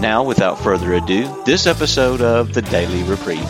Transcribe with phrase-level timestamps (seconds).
[0.00, 3.40] Now, without further ado, this episode of the Daily Reprieve.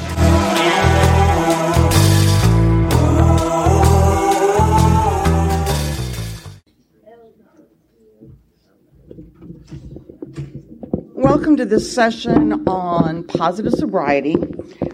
[11.14, 14.36] Welcome to this session on positive sobriety.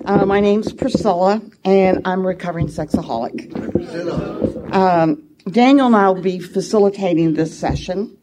[0.07, 3.53] Uh, my name's Priscilla, and I'm a recovering sexaholic.
[4.75, 8.17] Um, Daniel and I will be facilitating this session.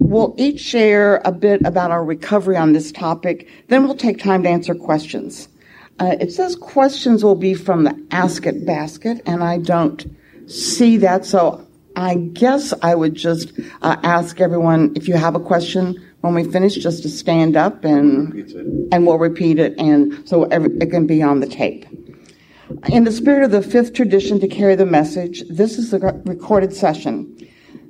[0.00, 4.42] We'll each share a bit about our recovery on this topic, then we'll take time
[4.42, 5.48] to answer questions.
[6.00, 10.04] Uh, it says questions will be from the Ask It basket, and I don't
[10.46, 15.40] see that, so I guess I would just uh, ask everyone if you have a
[15.40, 18.34] question when we finish, just to stand up and
[18.92, 21.86] and we'll repeat it, and so every, it can be on the tape.
[22.88, 26.72] In the spirit of the fifth tradition to carry the message, this is the recorded
[26.72, 27.36] session.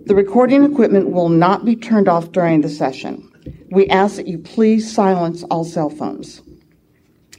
[0.06, 3.31] The recording equipment will not be turned off during the session.
[3.70, 6.41] We ask that you please silence all cell phones.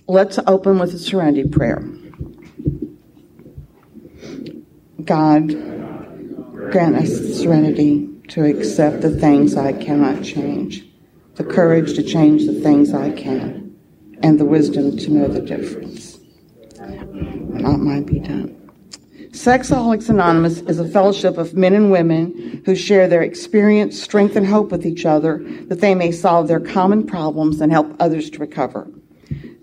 [0.07, 1.83] Let's open with a serenity prayer.
[5.03, 5.49] God,
[6.71, 10.85] grant us the serenity to accept the things I cannot change,
[11.35, 13.75] the courage to change the things I can,
[14.21, 16.19] and the wisdom to know the difference.
[16.79, 18.60] Not mine be done.
[19.31, 24.45] Sexaholics Anonymous is a fellowship of men and women who share their experience, strength, and
[24.45, 25.37] hope with each other
[25.67, 28.91] that they may solve their common problems and help others to recover.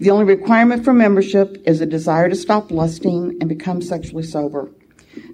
[0.00, 4.70] The only requirement for membership is a desire to stop lusting and become sexually sober.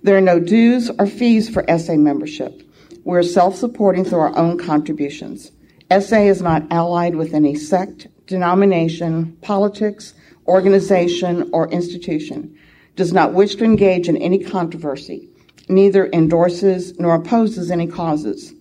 [0.03, 2.61] There are no dues or fees for SA membership.
[3.05, 5.53] We're self supporting through our own contributions.
[5.97, 10.13] SA is not allied with any sect, denomination, politics,
[10.49, 12.59] organization, or institution
[12.97, 15.29] does not wish to engage in any controversy,
[15.69, 18.55] neither endorses nor opposes any causes.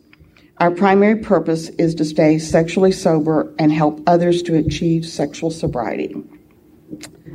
[0.59, 6.15] Our primary purpose is to stay sexually sober and help others to achieve sexual sobriety.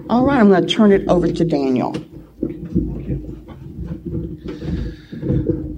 [0.09, 1.97] All right, I'm going to turn it over to Daniel.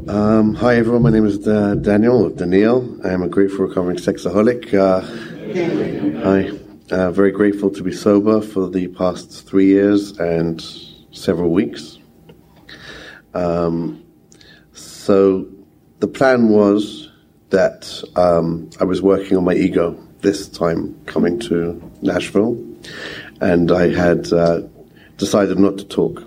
[0.08, 1.02] Um, hi, everyone.
[1.02, 3.00] My name is uh, Daniel, Daniel.
[3.04, 4.75] I am a grateful recovering sexaholic.
[4.75, 5.00] Uh,
[6.22, 6.56] hi.
[6.91, 10.60] Uh, very grateful to be sober for the past three years and
[11.12, 11.98] several weeks.
[13.34, 14.04] Um,
[14.72, 15.47] so
[16.00, 17.10] the plan was
[17.50, 22.62] that um, I was working on my ego this time coming to Nashville,
[23.41, 24.62] and I had uh,
[25.16, 26.22] decided not to talk.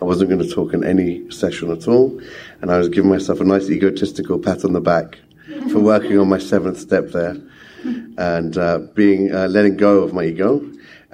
[0.00, 2.20] I wasn't going to talk in any session at all,
[2.60, 5.18] and I was giving myself a nice egotistical pat on the back
[5.70, 7.36] for working on my seventh step there
[8.18, 10.60] and uh, being uh, letting go of my ego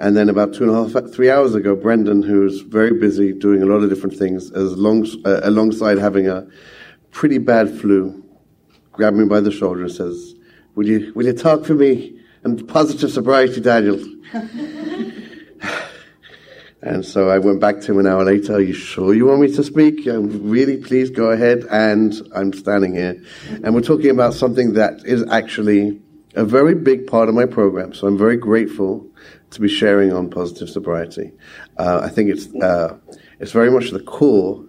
[0.03, 3.63] and then about two and a half, three hours ago, Brendan, who's very busy doing
[3.63, 6.45] a lot of different things, as long, uh, alongside having a
[7.11, 8.21] pretty bad flu,
[8.91, 10.35] grabbed me by the shoulder and says,
[10.75, 13.97] "Will you, will you talk for me and positive sobriety, Daniel?"
[16.81, 18.55] and so I went back to him an hour later.
[18.55, 20.05] Are you sure you want me to speak?
[20.05, 21.63] I'm really, please go ahead.
[21.71, 23.15] And I'm standing here,
[23.63, 26.01] and we're talking about something that is actually
[26.35, 27.93] a very big part of my program.
[27.93, 29.07] So I'm very grateful
[29.53, 31.31] to be sharing on positive sobriety.
[31.77, 32.97] Uh, I think it's uh,
[33.39, 34.65] it's very much the core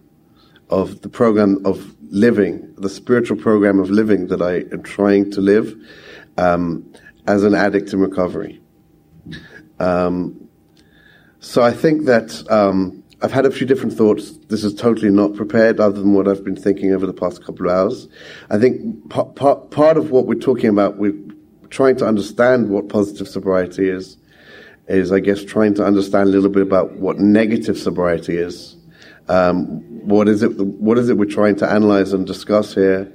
[0.70, 5.40] of the program of living, the spiritual program of living that I am trying to
[5.40, 5.74] live
[6.38, 6.92] um,
[7.26, 8.60] as an addict in recovery.
[9.78, 10.48] Um,
[11.40, 14.32] so I think that um, I've had a few different thoughts.
[14.48, 17.68] This is totally not prepared, other than what I've been thinking over the past couple
[17.68, 18.08] of hours.
[18.50, 21.18] I think part, part, part of what we're talking about, we're
[21.70, 24.16] trying to understand what positive sobriety is
[24.88, 28.76] is, I guess, trying to understand a little bit about what negative sobriety is.
[29.28, 30.58] Um, what is it?
[30.58, 33.10] What is it we're trying to analyze and discuss here?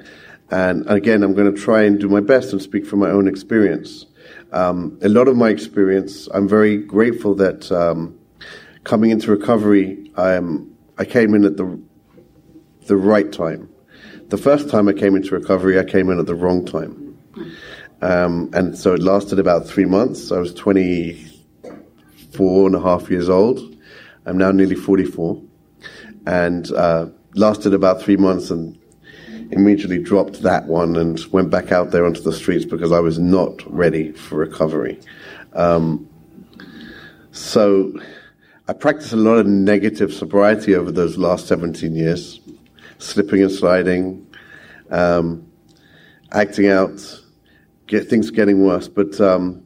[0.51, 3.27] And again, I'm going to try and do my best and speak from my own
[3.27, 4.07] experience.
[4.51, 8.17] Um, a lot of my experience, I'm very grateful that um,
[8.83, 11.79] coming into recovery, I am I came in at the
[12.87, 13.69] the right time.
[14.29, 17.17] The first time I came into recovery, I came in at the wrong time.
[18.01, 20.31] Um, and so it lasted about three months.
[20.31, 21.28] I was 20,
[22.39, 23.59] four and a half years old.
[24.25, 25.43] I'm now nearly 44
[26.25, 28.79] and uh, lasted about three months and
[29.51, 33.19] immediately dropped that one and went back out there onto the streets because I was
[33.19, 35.01] not ready for recovery.
[35.51, 36.07] Um,
[37.31, 37.91] so
[38.69, 42.39] I practiced a lot of negative sobriety over those last 17 years,
[42.99, 44.25] slipping and sliding,
[44.91, 45.45] um,
[46.31, 47.21] acting out,
[47.87, 48.87] get things getting worse.
[48.87, 49.65] But um,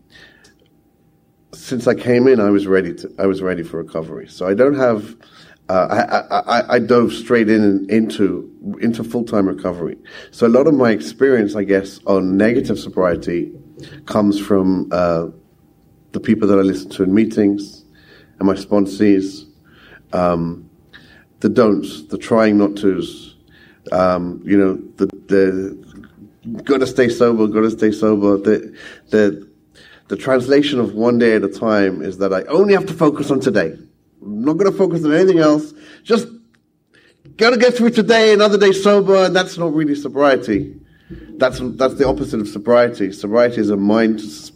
[1.54, 3.14] since I came in, I was ready to.
[3.20, 4.28] I was ready for recovery.
[4.28, 5.16] So I don't have.
[5.70, 8.52] Uh, I, I, I, dove straight in into
[8.82, 9.98] into full time recovery.
[10.32, 13.54] So a lot of my experience, I guess, on negative sobriety
[14.06, 15.28] comes from uh,
[16.12, 17.86] the people that I listen to in meetings
[18.40, 19.46] and my sponsees,
[20.12, 20.70] um,
[21.40, 23.36] the don'ts, the trying not tos,
[23.94, 28.38] um, you know, the, the gotta stay sober, gotta stay sober.
[28.38, 28.78] The,
[29.12, 29.53] the,
[30.14, 33.32] the translation of one day at a time is that I only have to focus
[33.32, 33.76] on today.
[34.22, 35.74] I'm not going to focus on anything else.
[36.04, 36.28] Just
[37.36, 40.80] gotta get through today, another day sober, and that's not really sobriety.
[41.38, 43.12] That's that's the opposite of sobriety.
[43.12, 44.20] Sobriety is a mind.
[44.20, 44.52] It's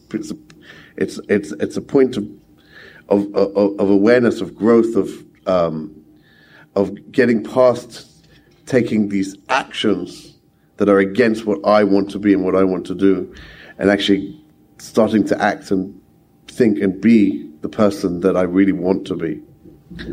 [0.95, 2.29] it's, it's a point of,
[3.09, 5.09] of of, of awareness, of growth, of
[5.47, 6.05] um,
[6.75, 8.07] of getting past
[8.67, 10.35] taking these actions
[10.75, 13.33] that are against what I want to be and what I want to do,
[13.79, 14.36] and actually
[14.79, 15.99] starting to act and
[16.47, 19.41] think and be the person that I really want to be.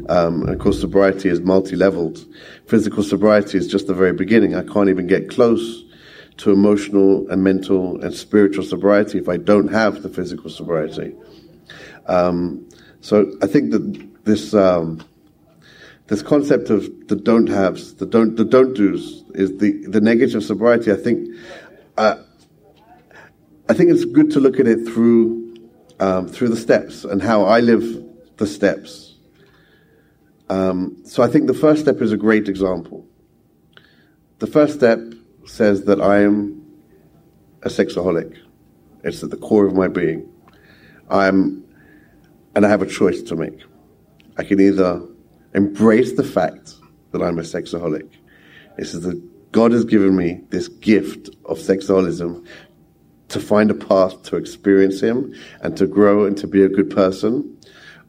[0.08, 2.25] Um, and of course, sobriety is multi-leveled.
[2.66, 4.55] Physical sobriety is just the very beginning.
[4.55, 5.84] I can't even get close
[6.38, 11.14] to emotional and mental and spiritual sobriety if I don't have the physical sobriety.
[12.06, 12.69] Um,
[13.00, 15.05] so I think that this um,
[16.06, 20.43] this concept of the don't haves, the don't the don't do's, is the the negative
[20.43, 20.93] sobriety.
[20.93, 21.28] I think
[21.96, 22.17] uh,
[23.69, 25.44] I think it's good to look at it through
[26.00, 28.05] um, through the steps and how I live
[28.37, 29.14] the steps.
[30.49, 33.06] Um, so I think the first step is a great example.
[34.40, 34.99] The first step
[35.46, 36.61] says that I am
[37.62, 38.37] a sexaholic.
[39.02, 40.28] It's at the core of my being.
[41.08, 41.64] I'm,
[42.55, 43.60] and I have a choice to make.
[44.37, 45.02] I can either
[45.55, 46.75] embrace the fact
[47.12, 48.10] that I'm a sexaholic.
[48.76, 52.44] This is that God has given me this gift of sexaholism
[53.34, 56.90] to find a path to experience Him and to grow and to be a good
[56.90, 57.58] person,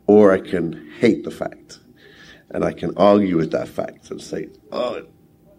[0.07, 1.79] or I can hate the fact
[2.51, 5.01] and I can argue with that fact and say, oh,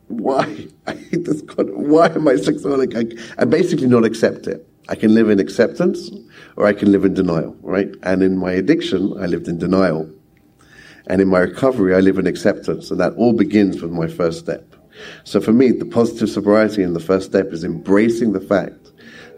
[0.08, 0.68] why?
[0.86, 1.68] I hate this God.
[1.70, 2.96] Why am I sexaholic?
[2.96, 4.66] I, I basically not accept it.
[4.88, 6.10] I can live in acceptance
[6.56, 7.88] or I can live in denial, right?
[8.04, 10.10] And in my addiction, I lived in denial.
[11.08, 12.90] And in my recovery, I live in acceptance.
[12.90, 14.74] And that all begins with my first step.
[15.24, 18.85] So for me, the positive sobriety in the first step is embracing the fact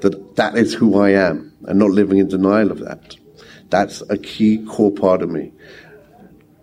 [0.01, 3.17] that that is who I am and not living in denial of that.
[3.71, 5.53] That's a key core part of me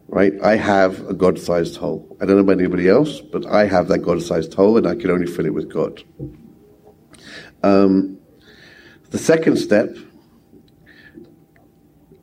[0.08, 0.34] right?
[0.44, 2.16] I have a God sized hole.
[2.22, 4.96] I don't know about anybody else, but I have that God sized hole and I
[4.96, 6.04] can only fill it with God.
[7.64, 8.18] Um,
[9.10, 9.96] the second step,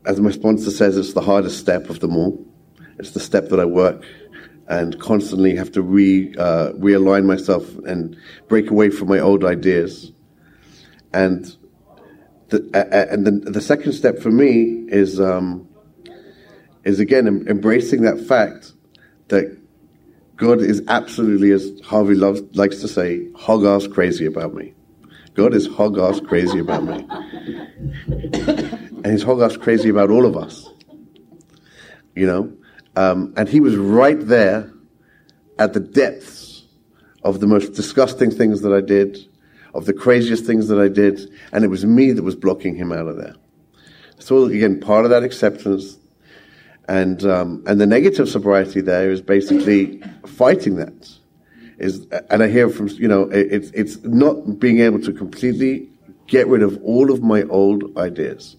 [0.06, 2.44] as my sponsor says, it's the hardest step of them all.
[2.98, 4.04] It's the step that I work
[4.68, 8.16] and constantly have to re, uh, realign myself and
[8.48, 10.12] break away from my old ideas.
[11.14, 11.56] And
[12.48, 12.68] the,
[13.12, 15.68] and the, the second step for me is um,
[16.84, 18.72] is again em- embracing that fact
[19.28, 19.58] that
[20.36, 24.74] God is absolutely, as Harvey loves, likes to say, hog ass crazy about me.
[25.34, 27.06] God is hog ass crazy about me.
[28.08, 30.68] and he's hog ass crazy about all of us.
[32.16, 32.52] You know?
[32.96, 34.72] Um, and he was right there
[35.58, 36.64] at the depths
[37.22, 39.18] of the most disgusting things that I did,
[39.74, 42.92] of the craziest things that I did, and it was me that was blocking him
[42.92, 43.34] out of there.
[44.18, 45.98] So again, part of that acceptance,
[46.88, 51.10] and um, and the negative sobriety there is basically fighting that.
[51.78, 55.88] Is and I hear from you know it's it's not being able to completely
[56.26, 58.56] get rid of all of my old ideas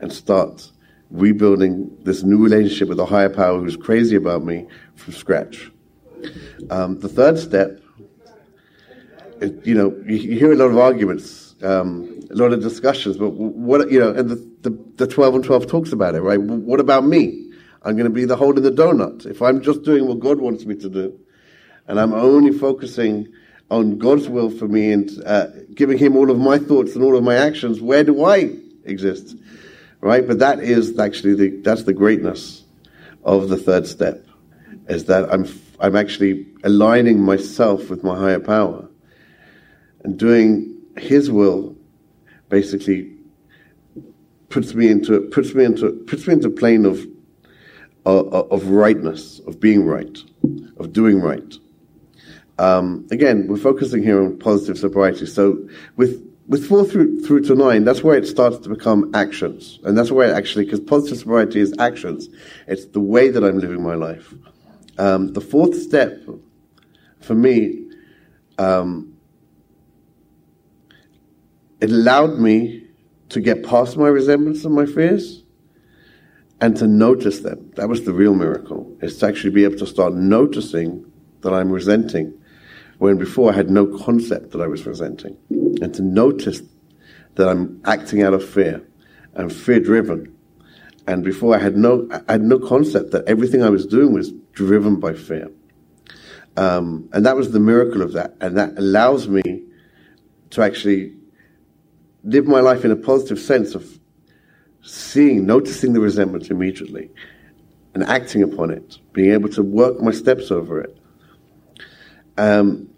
[0.00, 0.70] and start
[1.10, 5.70] rebuilding this new relationship with a higher power who's crazy about me from scratch.
[6.70, 7.80] Um, the third step,
[9.40, 13.16] is, you know, you, you hear a lot of arguments, um, a lot of discussions,
[13.16, 16.40] but what you know, and the, the, the twelve and twelve talks about it, right?
[16.40, 17.50] What about me?
[17.82, 19.26] I'm going to be the hole in the donut.
[19.26, 21.18] If I'm just doing what God wants me to do,
[21.86, 23.32] and I'm only focusing
[23.70, 27.16] on God's will for me and uh, giving Him all of my thoughts and all
[27.16, 29.36] of my actions, where do I exist?
[30.00, 30.26] Right?
[30.26, 32.64] But that is actually the that's the greatness
[33.24, 34.24] of the third step,
[34.88, 35.46] is that I'm
[35.78, 38.88] I'm actually aligning myself with my higher power
[40.06, 41.76] and doing His will.
[42.48, 43.12] Basically,
[44.48, 47.04] puts me into puts me into puts me into a plane of
[48.06, 50.16] of, rightness, of being right,
[50.76, 51.54] of doing right.
[52.60, 55.26] Um, again, we're focusing here on positive sobriety.
[55.26, 59.80] So, with with four through through to nine, that's where it starts to become actions,
[59.82, 62.28] and that's where it actually, because positive sobriety is actions.
[62.68, 64.32] It's the way that I'm living my life.
[64.98, 66.22] Um, the fourth step
[67.20, 67.90] for me,
[68.58, 69.15] um,
[71.80, 72.84] it allowed me
[73.28, 75.42] to get past my resemblance and my fears
[76.60, 77.70] and to notice them.
[77.76, 81.10] That was the real miracle, is to actually be able to start noticing
[81.42, 82.32] that I'm resenting
[82.98, 85.36] when before I had no concept that I was resenting.
[85.50, 86.62] And to notice
[87.34, 88.82] that I'm acting out of fear
[89.34, 90.34] and fear driven.
[91.06, 94.32] And before I had no, I had no concept that everything I was doing was
[94.52, 95.50] driven by fear.
[96.56, 98.34] Um, and that was the miracle of that.
[98.40, 99.62] And that allows me
[100.50, 101.15] to actually
[102.26, 103.98] live my life in a positive sense of
[104.82, 107.08] seeing, noticing the resentment immediately
[107.94, 110.98] and acting upon it, being able to work my steps over it.
[112.36, 112.90] Um,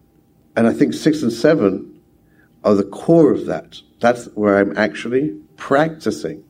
[0.56, 2.00] and I think six and seven
[2.64, 3.80] are the core of that.
[4.00, 6.42] That's where I'm actually practicing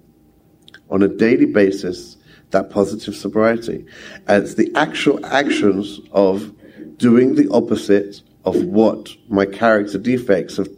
[0.89, 2.17] on a daily basis
[2.51, 3.85] that positive sobriety.
[4.27, 6.55] And it's the actual actions of
[6.97, 10.69] doing the opposite of what my character defects have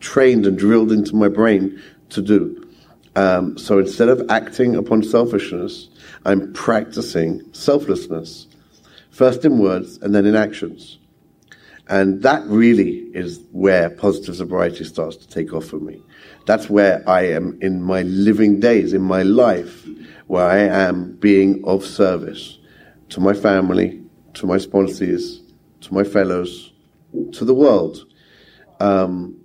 [0.00, 2.62] trained and drilled into my brain to do.
[3.16, 5.88] Um, so instead of acting upon selfishness,
[6.24, 8.46] I'm practicing selflessness,
[9.10, 10.98] first in words and then in actions.
[11.88, 16.02] And that really is where positive sobriety starts to take off for me.
[16.44, 19.86] That's where I am in my living days, in my life,
[20.26, 22.58] where I am being of service
[23.10, 24.02] to my family,
[24.34, 25.42] to my sponsors,
[25.82, 26.72] to my fellows,
[27.32, 28.04] to the world.
[28.80, 29.36] Um,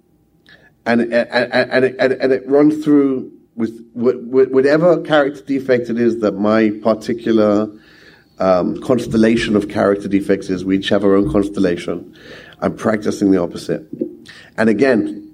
[0.91, 6.71] and, and, and, and, it runs through with, whatever character defect it is that my
[6.81, 7.71] particular
[8.39, 10.65] um, constellation of character defects is.
[10.65, 12.17] We each have our own constellation.
[12.60, 13.86] I'm practicing the opposite.
[14.57, 15.31] And again,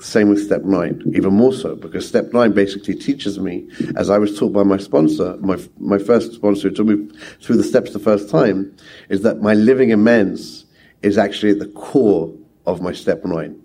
[0.00, 4.18] same with step nine, even more so, because step nine basically teaches me, as I
[4.18, 7.08] was taught by my sponsor, my, my first sponsor who took me
[7.40, 8.74] through the steps the first time,
[9.08, 10.64] is that my living amends
[11.02, 12.32] is actually at the core
[12.66, 13.60] of my step nine.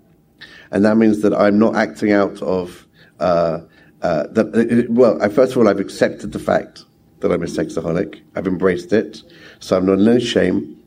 [0.70, 2.86] And that means that I'm not acting out of,
[3.20, 3.60] uh,
[4.02, 6.84] uh, that, well, I, first of all, I've accepted the fact
[7.20, 8.22] that I'm a sexaholic.
[8.34, 9.22] I've embraced it.
[9.60, 10.82] So I'm not in any shame.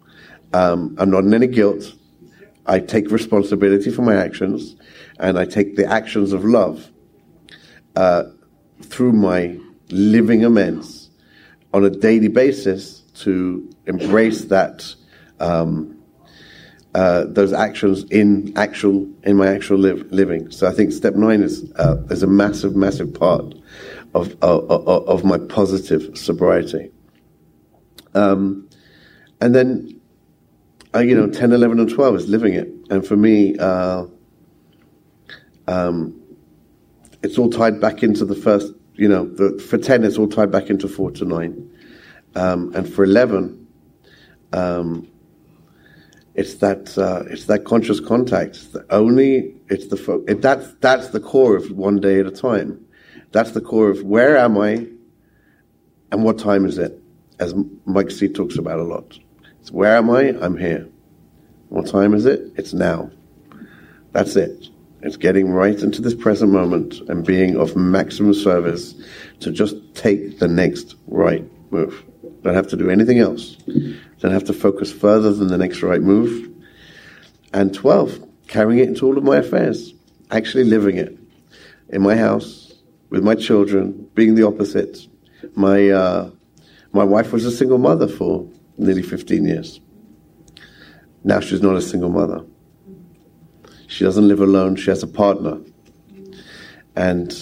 [0.54, 1.94] Um, I'm not in any guilt.
[2.66, 4.76] I take responsibility for my actions
[5.20, 6.92] and I take the actions of love
[7.96, 8.24] uh,
[8.84, 9.58] through my
[9.90, 11.10] living amends
[11.74, 14.94] on a daily basis to embrace that
[15.40, 15.99] um,
[16.96, 20.50] uh, those actions in actual in my actual live, living.
[20.52, 23.54] So I think step nine is uh, is a massive, massive part
[24.14, 26.92] of of, of my positive sobriety.
[28.14, 28.68] Um,
[29.42, 30.00] and then,
[30.94, 32.68] uh, you know, 10, 11, and 12 is living it.
[32.90, 34.06] And for me, uh,
[35.68, 36.20] um,
[37.22, 40.52] it's all tied back into the first, you know, the, for 10, it's all tied
[40.52, 41.72] back into 4 to 9.
[42.36, 43.68] Um, and for 11,
[44.52, 45.08] um,
[46.40, 48.56] it's that uh, it's that conscious contact.
[48.56, 52.28] It's the only it's the fo- it, that's that's the core of one day at
[52.28, 52.80] a time.
[53.34, 54.88] That's the core of where am I,
[56.14, 56.98] and what time is it,
[57.40, 57.54] as
[57.86, 59.20] Mike C talks about a lot.
[59.60, 60.30] It's where am I?
[60.40, 60.88] I'm here.
[61.68, 62.40] What time is it?
[62.56, 63.12] It's now.
[64.14, 64.70] That's it.
[65.02, 68.96] It's getting right into this present moment and being of maximum service
[69.42, 72.02] to just take the next right move.
[72.44, 73.58] Don't have to do anything else.
[74.20, 76.50] Don't have to focus further than the next right move.
[77.54, 79.94] And 12, carrying it into all of my affairs,
[80.32, 81.18] actually living it
[81.90, 82.74] in my house,
[83.10, 85.08] with my children, being the opposite.
[85.56, 86.30] My, uh,
[86.92, 88.48] my wife was a single mother for
[88.78, 89.80] nearly 15 years.
[91.24, 92.46] Now she's not a single mother.
[93.88, 95.60] She doesn't live alone, she has a partner.
[96.96, 97.34] And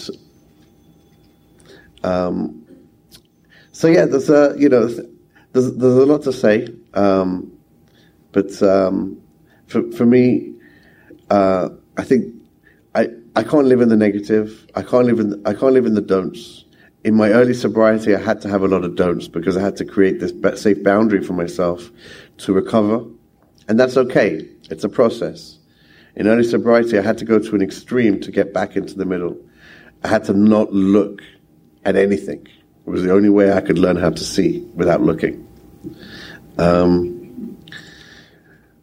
[2.03, 2.65] um,
[3.71, 4.89] so, yeah, there's a, you know,
[5.53, 6.67] there's, there's a lot to say.
[6.93, 7.51] Um,
[8.31, 9.21] but um,
[9.67, 10.53] for, for me,
[11.29, 12.33] uh, I think
[12.95, 14.67] I, I can't live in the negative.
[14.75, 16.65] I can't live in the, I can't live in the don'ts.
[17.03, 19.75] In my early sobriety, I had to have a lot of don'ts because I had
[19.77, 21.89] to create this safe boundary for myself
[22.37, 23.05] to recover,
[23.67, 24.47] and that's okay.
[24.69, 25.57] It's a process.
[26.15, 29.05] In early sobriety, I had to go to an extreme to get back into the
[29.05, 29.37] middle.
[30.03, 31.21] I had to not look
[31.85, 32.47] at anything.
[32.87, 35.45] It was the only way I could learn how to see without looking.
[36.57, 37.57] Um,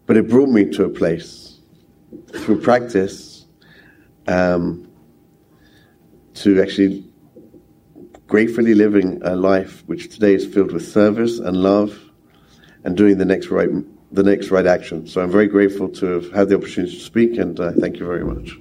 [0.05, 1.59] but it brought me to a place
[2.37, 3.47] through practice
[4.27, 4.87] um,
[6.35, 7.11] to actually
[8.27, 11.99] gratefully living a life which today is filled with service and love
[12.85, 13.71] and doing the next right
[14.13, 15.07] the next right action.
[15.07, 18.07] So I'm very grateful to have had the opportunity to speak, and uh, thank you
[18.07, 18.61] very much.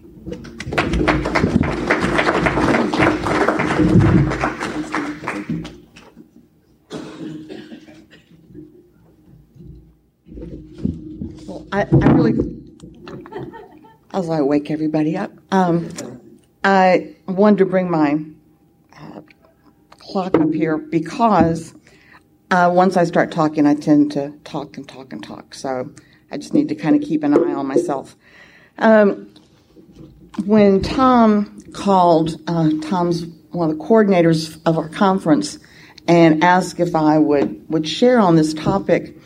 [11.73, 12.35] I, I really,
[14.11, 15.89] as I wake everybody up, um,
[16.63, 18.23] I wanted to bring my
[18.95, 19.21] uh,
[19.97, 21.73] clock up here because
[22.51, 25.55] uh, once I start talking, I tend to talk and talk and talk.
[25.55, 25.91] So
[26.29, 28.15] I just need to kind of keep an eye on myself.
[28.77, 29.33] Um,
[30.45, 35.57] when Tom called, uh, Tom's one of the coordinators of our conference,
[36.07, 39.17] and asked if I would, would share on this topic,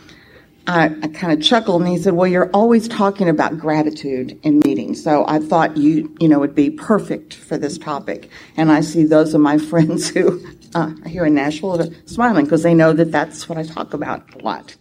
[0.68, 4.60] I, I kind of chuckled and he said, well, you're always talking about gratitude in
[4.66, 5.02] meetings.
[5.02, 8.30] So I thought you, you know, would be perfect for this topic.
[8.58, 10.46] And I see those of my friends who
[10.76, 13.94] uh, are here in Nashville are smiling because they know that that's what I talk
[13.94, 14.76] about a lot.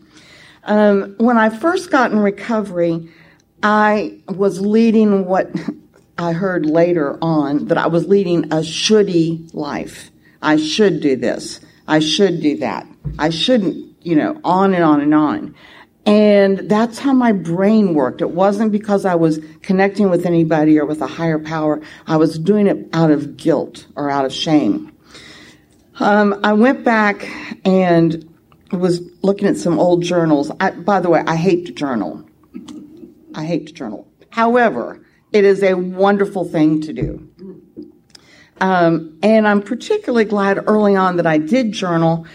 [0.64, 3.08] Um, when I first got in recovery,
[3.62, 5.50] I was leading what
[6.18, 10.10] I heard later on that I was leading a shouldy life.
[10.42, 11.60] I should do this.
[11.86, 12.88] I should do that.
[13.20, 15.54] I shouldn't, you know, on and on and on.
[16.06, 18.20] And that's how my brain worked.
[18.20, 21.82] It wasn't because I was connecting with anybody or with a higher power.
[22.06, 24.92] I was doing it out of guilt or out of shame.
[25.98, 27.28] Um, I went back
[27.64, 28.28] and
[28.70, 30.52] was looking at some old journals.
[30.60, 32.24] I, by the way, I hate to journal.
[33.34, 34.06] I hate to journal.
[34.30, 37.28] However, it is a wonderful thing to do.
[38.60, 42.26] Um, and I'm particularly glad early on that I did journal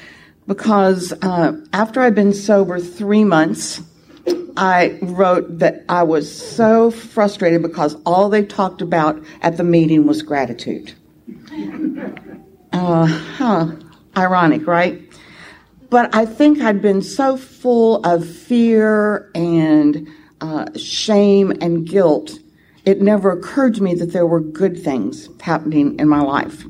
[0.47, 3.81] because uh, after I'd been sober three months,
[4.57, 10.05] I wrote that I was so frustrated because all they talked about at the meeting
[10.05, 10.93] was gratitude.
[12.73, 13.69] Uh, huh.
[14.15, 15.01] Ironic, right?
[15.89, 20.07] But I think I'd been so full of fear and
[20.41, 22.39] uh, shame and guilt,
[22.85, 26.63] it never occurred to me that there were good things happening in my life.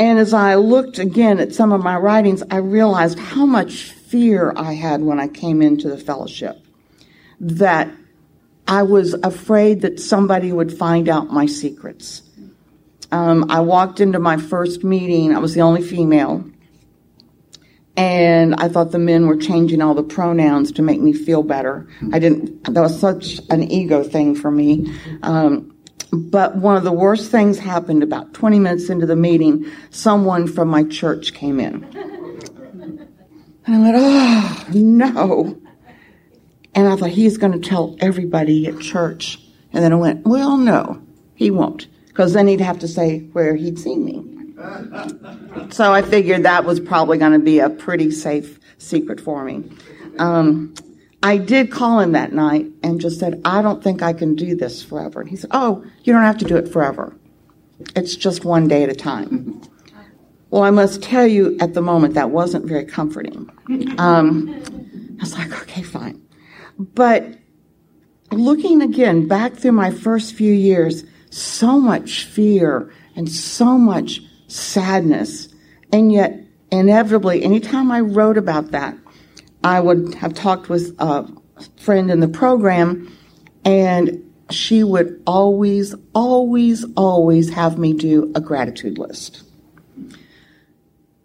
[0.00, 4.50] And as I looked again at some of my writings, I realized how much fear
[4.56, 6.56] I had when I came into the fellowship.
[7.38, 7.90] That
[8.66, 12.22] I was afraid that somebody would find out my secrets.
[13.12, 16.48] Um, I walked into my first meeting, I was the only female,
[17.94, 21.86] and I thought the men were changing all the pronouns to make me feel better.
[22.10, 24.94] I didn't, that was such an ego thing for me.
[25.22, 25.76] Um,
[26.12, 29.70] but one of the worst things happened about 20 minutes into the meeting.
[29.90, 31.84] Someone from my church came in.
[33.66, 35.60] And I went, oh, no.
[36.74, 39.38] And I thought, he's going to tell everybody at church.
[39.72, 41.00] And then I went, well, no,
[41.34, 41.86] he won't.
[42.08, 44.26] Because then he'd have to say where he'd seen me.
[45.70, 49.70] So I figured that was probably going to be a pretty safe secret for me.
[50.18, 50.74] Um,
[51.22, 54.54] I did call him that night and just said, I don't think I can do
[54.54, 55.20] this forever.
[55.20, 57.14] And he said, Oh, you don't have to do it forever.
[57.94, 59.60] It's just one day at a time.
[60.50, 63.48] Well, I must tell you, at the moment, that wasn't very comforting.
[63.98, 64.62] Um,
[65.18, 66.20] I was like, okay, fine.
[66.76, 67.38] But
[68.32, 75.48] looking again back through my first few years, so much fear and so much sadness.
[75.92, 76.40] And yet,
[76.72, 78.96] inevitably, anytime I wrote about that,
[79.62, 81.28] I would have talked with a
[81.76, 83.14] friend in the program,
[83.64, 89.44] and she would always, always, always have me do a gratitude list.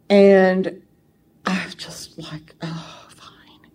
[0.10, 0.82] And
[1.46, 3.72] I was just like, oh, fine.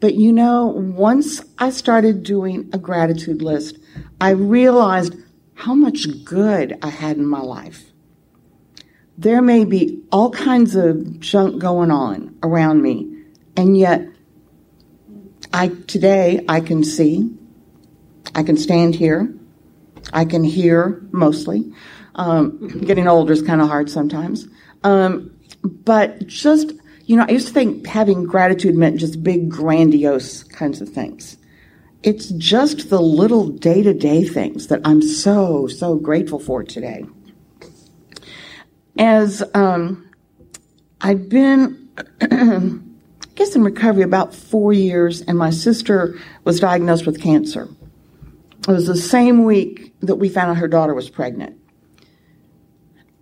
[0.00, 3.78] But you know, once I started doing a gratitude list,
[4.20, 5.14] I realized
[5.54, 7.92] how much good I had in my life.
[9.16, 13.13] There may be all kinds of junk going on around me,
[13.56, 14.06] and yet
[15.52, 17.30] I today I can see,
[18.34, 19.32] I can stand here,
[20.12, 21.72] I can hear mostly.
[22.16, 24.46] Um, getting older is kind of hard sometimes,
[24.84, 26.72] um, but just
[27.06, 31.36] you know, I used to think having gratitude meant just big, grandiose kinds of things.
[32.02, 37.04] It's just the little day to day things that I'm so, so grateful for today.
[38.98, 40.10] As um,
[41.00, 41.90] I've been,
[43.34, 47.68] guess, in recovery about four years, and my sister was diagnosed with cancer.
[48.66, 51.58] It was the same week that we found out her daughter was pregnant.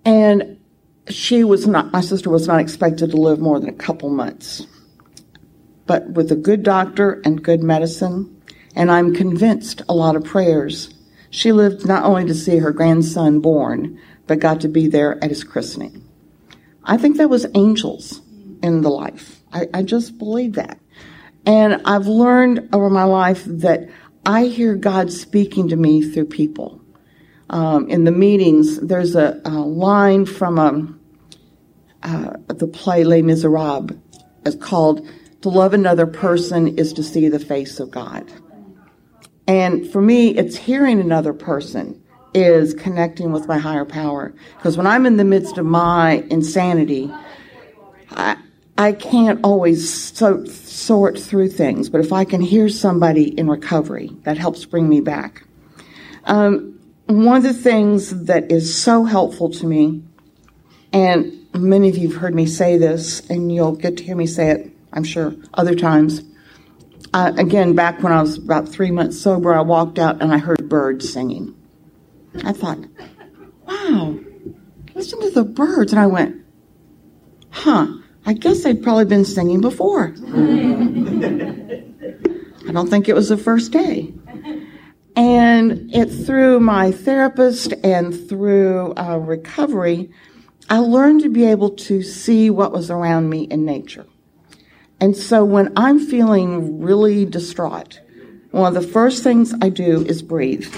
[0.04, 0.60] And
[1.08, 4.66] she was not, my sister was not expected to live more than a couple months.
[5.86, 8.42] But with a good doctor and good medicine,
[8.74, 10.94] and I'm convinced a lot of prayers.
[11.30, 15.30] She lived not only to see her grandson born, but got to be there at
[15.30, 16.08] his christening.
[16.84, 18.20] I think that was angels
[18.62, 19.41] in the life.
[19.52, 20.78] I, I just believe that.
[21.44, 23.88] And I've learned over my life that
[24.24, 26.80] I hear God speaking to me through people.
[27.52, 31.00] um, in the meetings, there's a, a line from um,
[32.02, 33.90] uh, the play Les Miserables.
[34.44, 35.06] It's called
[35.42, 38.30] To Love Another Person is to See the Face of God.
[39.46, 42.02] And for me, it's hearing another person
[42.34, 44.34] is connecting with my higher power.
[44.56, 47.12] Because when I'm in the midst of my insanity,
[48.10, 48.36] I,
[48.78, 51.88] I can't always so, sort through things.
[51.88, 55.44] But if I can hear somebody in recovery, that helps bring me back.
[56.24, 60.02] Um, one of the things that is so helpful to me,
[60.92, 64.26] and many of you have heard me say this, and you'll get to hear me
[64.26, 66.22] say it, I'm sure, other times.
[67.12, 70.38] Uh, again, back when I was about three months sober, I walked out and I
[70.38, 71.54] heard birds singing.
[72.44, 72.78] I thought,
[73.66, 74.18] wow,
[74.94, 75.92] listen to the birds.
[75.92, 76.42] And I went,
[77.50, 80.14] huh, I guess they'd probably been singing before.
[82.68, 84.14] I don't think it was the first day.
[85.14, 90.10] And it through my therapist and through uh, recovery,
[90.70, 94.06] I learned to be able to see what was around me in nature.
[95.00, 98.00] And so when I'm feeling really distraught,
[98.52, 100.72] one of the first things I do is breathe.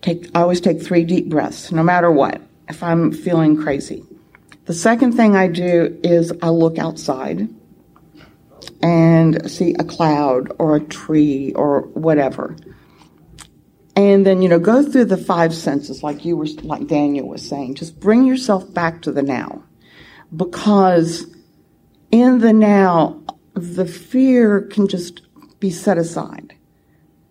[0.00, 4.02] Take, I always take three deep breaths, no matter what, if I'm feeling crazy.
[4.72, 7.46] The second thing I do is I look outside
[8.82, 12.56] and see a cloud or a tree or whatever.
[13.94, 17.46] And then, you know, go through the five senses like you were, like Daniel was
[17.46, 17.74] saying.
[17.74, 19.62] Just bring yourself back to the now.
[20.34, 21.26] Because
[22.10, 25.20] in the now, the fear can just
[25.60, 26.54] be set aside.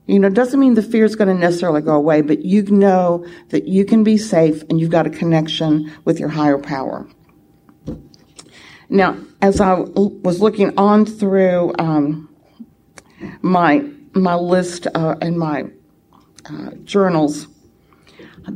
[0.06, 2.62] You know, it doesn't mean the fear is going to necessarily go away, but you
[2.68, 7.08] know that you can be safe and you've got a connection with your higher power.
[8.92, 12.28] Now, as I was looking on through um,
[13.42, 15.64] my my list uh, and my
[16.50, 17.48] uh, journals,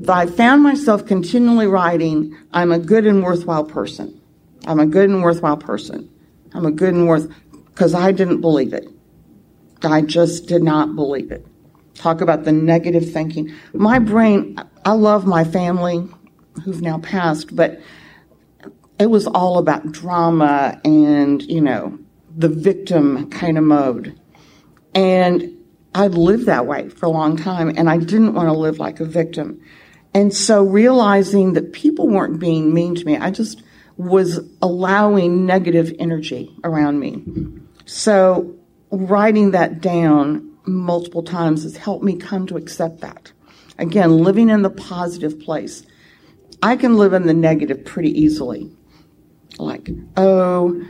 [0.09, 4.19] I found myself continually writing, "I'm a good and worthwhile person.
[4.67, 6.09] I'm a good and worthwhile person.
[6.53, 7.31] I'm a good and worth,"
[7.67, 8.89] because I didn't believe it.
[9.83, 11.47] I just did not believe it.
[11.93, 13.53] Talk about the negative thinking.
[13.73, 16.05] My brain, I love my family
[16.65, 17.79] who've now passed, but
[18.99, 21.99] it was all about drama and, you know,
[22.35, 24.19] the victim kind of mode.
[24.93, 25.57] And
[25.93, 28.99] I'd lived that way for a long time and I didn't want to live like
[28.99, 29.61] a victim.
[30.13, 33.63] And so realizing that people weren't being mean to me, I just
[33.97, 37.23] was allowing negative energy around me.
[37.85, 38.55] So
[38.91, 43.31] writing that down multiple times has helped me come to accept that.
[43.77, 45.85] Again, living in the positive place.
[46.63, 48.74] I can live in the negative pretty easily.
[49.57, 50.83] Like, oh,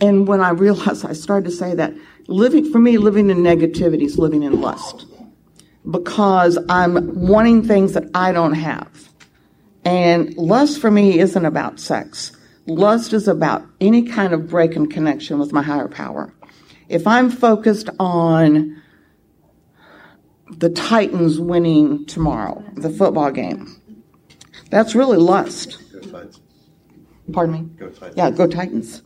[0.00, 1.94] and when I realized, I started to say that
[2.28, 5.06] living, for me, living in negativity is living in lust
[5.90, 9.08] because I'm wanting things that I don't have.
[9.84, 12.32] And lust for me isn't about sex.
[12.66, 16.32] Lust is about any kind of break in connection with my higher power.
[16.88, 18.82] If I'm focused on
[20.50, 23.80] the Titans winning tomorrow, the football game,
[24.70, 25.78] that's really lust.
[27.32, 27.60] Pardon me?
[27.78, 28.16] Go Titans.
[28.16, 29.02] Yeah, go Titans.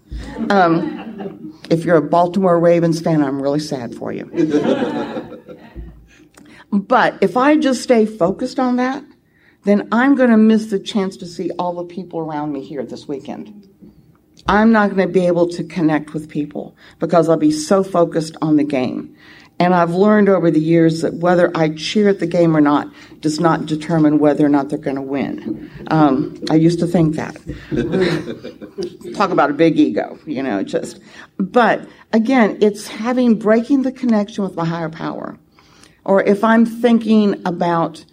[0.50, 4.26] Um, if you're a Baltimore Ravens fan, I'm really sad for you.
[6.72, 9.04] but if I just stay focused on that,
[9.64, 12.84] then I'm going to miss the chance to see all the people around me here
[12.84, 13.68] this weekend.
[14.48, 18.36] I'm not going to be able to connect with people because I'll be so focused
[18.42, 19.16] on the game.
[19.62, 22.92] And I've learned over the years that whether I cheer at the game or not
[23.20, 25.70] does not determine whether or not they're going to win.
[25.86, 27.36] Um, I used to think that.
[29.14, 30.98] Talk about a big ego, you know, just.
[31.38, 35.38] But again, it's having breaking the connection with my higher power.
[36.04, 38.04] Or if I'm thinking about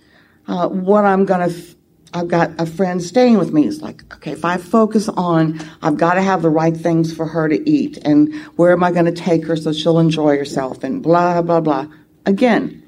[0.47, 1.75] uh, what I'm going to, f-
[2.13, 3.67] I've got a friend staying with me.
[3.67, 7.25] It's like, okay, if I focus on, I've got to have the right things for
[7.25, 10.83] her to eat, and where am I going to take her so she'll enjoy herself,
[10.83, 11.87] and blah, blah, blah.
[12.25, 12.83] Again,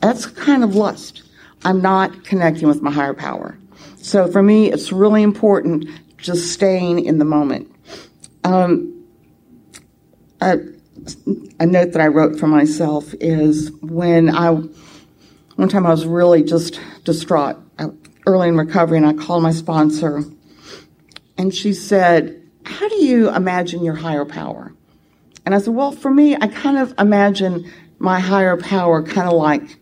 [0.00, 1.22] that's kind of lust.
[1.64, 3.58] I'm not connecting with my higher power.
[3.96, 7.74] So for me, it's really important just staying in the moment.
[8.44, 9.06] Um,
[10.40, 10.58] a,
[11.58, 16.44] a note that I wrote for myself is when I one time I was really
[16.44, 17.58] just distraught
[18.28, 20.22] early in recovery, and I called my sponsor,
[21.38, 24.74] and she said, How do you imagine your higher power?
[25.46, 29.32] And I said, Well, for me, I kind of imagine my higher power kind of
[29.32, 29.78] like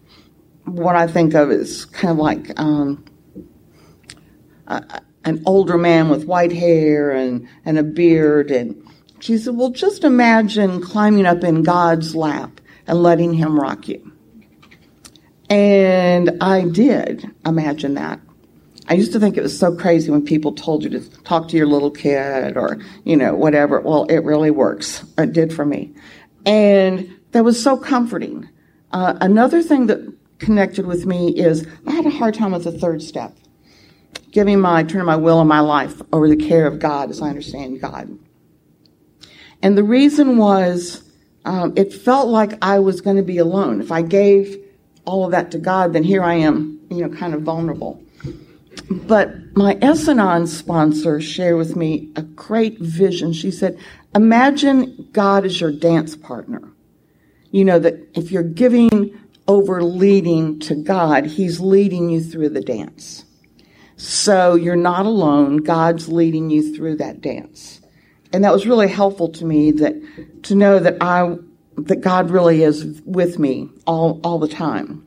[0.65, 3.05] what I think of as kind of like um,
[4.69, 8.53] a, an older man with white hair and, and a beard.
[8.53, 8.81] And
[9.19, 14.13] she said, Well, just imagine climbing up in God's lap and letting Him rock you.
[15.51, 18.21] And I did imagine that.
[18.89, 21.57] I used to think it was so crazy when people told you to talk to
[21.57, 23.81] your little kid or, you know, whatever.
[23.81, 25.05] Well, it really works.
[25.19, 25.93] It did for me.
[26.45, 28.49] And that was so comforting.
[28.93, 32.73] Uh, another thing that connected with me is I had a hard time with the
[32.73, 33.37] third step,
[34.31, 37.29] giving my, turning my will and my life over the care of God as I
[37.29, 38.17] understand God.
[39.63, 41.03] And the reason was
[41.45, 43.81] um, it felt like I was going to be alone.
[43.81, 44.57] If I gave
[45.05, 48.03] all of that to God, then here I am, you know, kind of vulnerable.
[48.91, 53.33] But my S-Anon sponsor shared with me a great vision.
[53.33, 53.79] She said,
[54.15, 56.63] imagine God as your dance partner.
[57.51, 59.19] You know, that if you're giving
[59.49, 63.25] over leading to God, He's leading you through the dance.
[63.97, 65.59] So you're not alone.
[65.59, 67.81] God's leading you through that dance.
[68.33, 69.95] And that was really helpful to me that
[70.45, 71.37] to know that I
[71.79, 75.06] that God really is with me all all the time.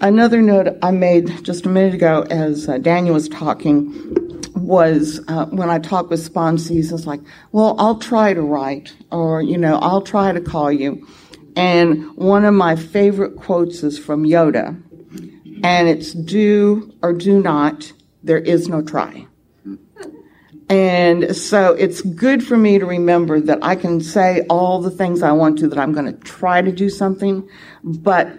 [0.00, 3.92] Another note I made just a minute ago as uh, Daniel was talking
[4.54, 7.20] was uh, when I talk with sponsees, it's like,
[7.52, 11.06] well, I'll try to write, or, you know, I'll try to call you.
[11.56, 14.80] And one of my favorite quotes is from Yoda,
[15.64, 19.26] and it's do or do not, there is no try.
[20.68, 25.22] And so it's good for me to remember that I can say all the things
[25.22, 27.48] I want to, that I'm going to try to do something,
[27.82, 28.38] but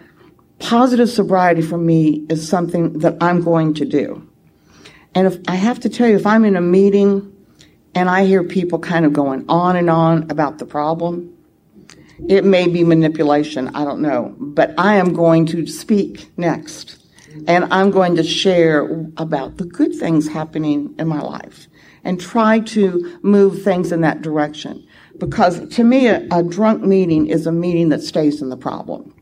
[0.60, 4.28] positive sobriety for me is something that I'm going to do.
[5.16, 7.36] And if I have to tell you, if I'm in a meeting
[7.96, 11.36] and I hear people kind of going on and on about the problem,
[12.28, 16.98] it may be manipulation, I don't know, but I am going to speak next.
[17.48, 21.68] And I'm going to share about the good things happening in my life
[22.04, 24.86] and try to move things in that direction.
[25.18, 29.14] Because to me, a, a drunk meeting is a meeting that stays in the problem.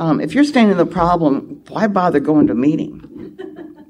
[0.00, 3.36] Um, if you're staying in the problem, why bother going to a meeting?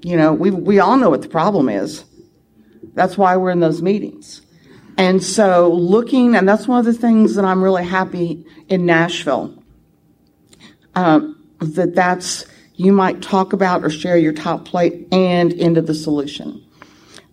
[0.02, 2.04] You know, we, we all know what the problem is.
[2.94, 4.42] That's why we're in those meetings.
[4.98, 9.62] And so looking, and that's one of the things that I'm really happy in Nashville,
[10.96, 12.44] um, that that's,
[12.74, 16.66] you might talk about or share your top plate and into the solution.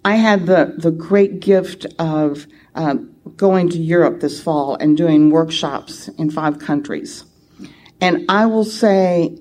[0.06, 5.32] I had the, the great gift of um, going to Europe this fall and doing
[5.32, 7.24] workshops in five countries.
[8.02, 9.38] And I will say,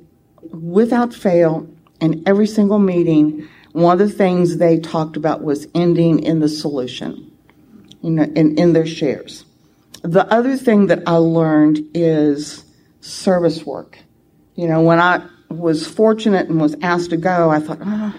[0.51, 1.69] without fail,
[2.01, 6.49] in every single meeting, one of the things they talked about was ending in the
[6.49, 7.31] solution,
[8.03, 9.45] you know, in, in their shares.
[10.03, 12.65] The other thing that I learned is
[13.01, 13.99] service work.
[14.55, 18.15] You know, when I was fortunate and was asked to go, I thought, oh,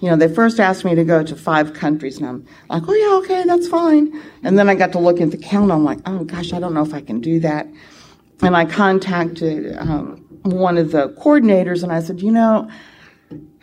[0.00, 2.94] you know, they first asked me to go to five countries, and I'm like, oh
[2.94, 4.22] yeah, okay, that's fine.
[4.42, 5.74] And then I got to look at the calendar.
[5.74, 7.66] I'm like, oh gosh, I don't know if I can do that.
[8.42, 12.70] And I contacted um, one of the coordinators, and I said, you know,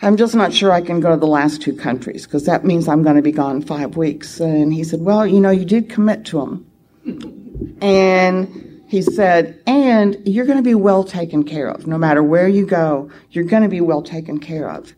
[0.02, 2.88] I'm just not sure I can go to the last two countries because that means
[2.88, 4.40] I'm going to be gone five weeks.
[4.40, 7.78] And he said, well, you know, you did commit to them.
[7.82, 11.88] And he said, and you're going to be well taken care of.
[11.88, 14.94] No matter where you go, you're going to be well taken care of.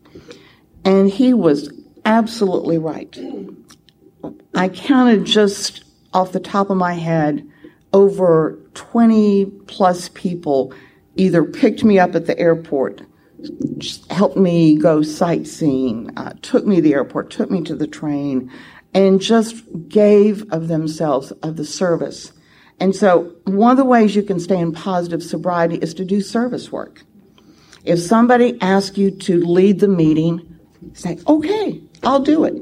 [0.84, 1.72] And he was
[2.04, 3.16] absolutely right.
[4.54, 7.48] I counted just off the top of my head
[7.92, 10.72] over 20 plus people
[11.16, 13.02] either picked me up at the airport,
[14.10, 18.50] helped me go sightseeing, uh, took me to the airport, took me to the train,
[18.94, 22.32] and just gave of themselves, of the service.
[22.78, 26.20] And so, one of the ways you can stay in positive sobriety is to do
[26.20, 27.02] service work.
[27.84, 30.56] If somebody asks you to lead the meeting,
[30.94, 32.54] Say, okay, I'll do it.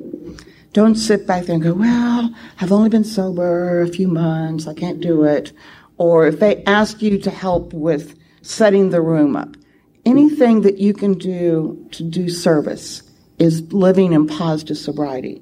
[0.75, 4.75] Don't sit back there and go, well, I've only been sober a few months, I
[4.75, 5.53] can't do it.
[5.99, 9.57] Or if they ask you to help with setting the room up,
[10.05, 13.05] anything that you can do to do service
[13.39, 15.41] is living in positive sobriety.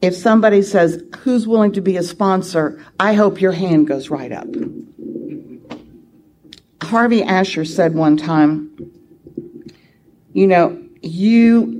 [0.00, 4.32] If somebody says, who's willing to be a sponsor, I hope your hand goes right
[4.32, 4.48] up.
[6.82, 8.70] Harvey Asher said one time,
[10.32, 11.75] you know, you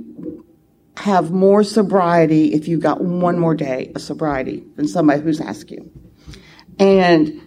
[0.97, 5.69] have more sobriety if you got one more day of sobriety than somebody who's asked
[5.69, 5.91] you.
[6.79, 7.41] And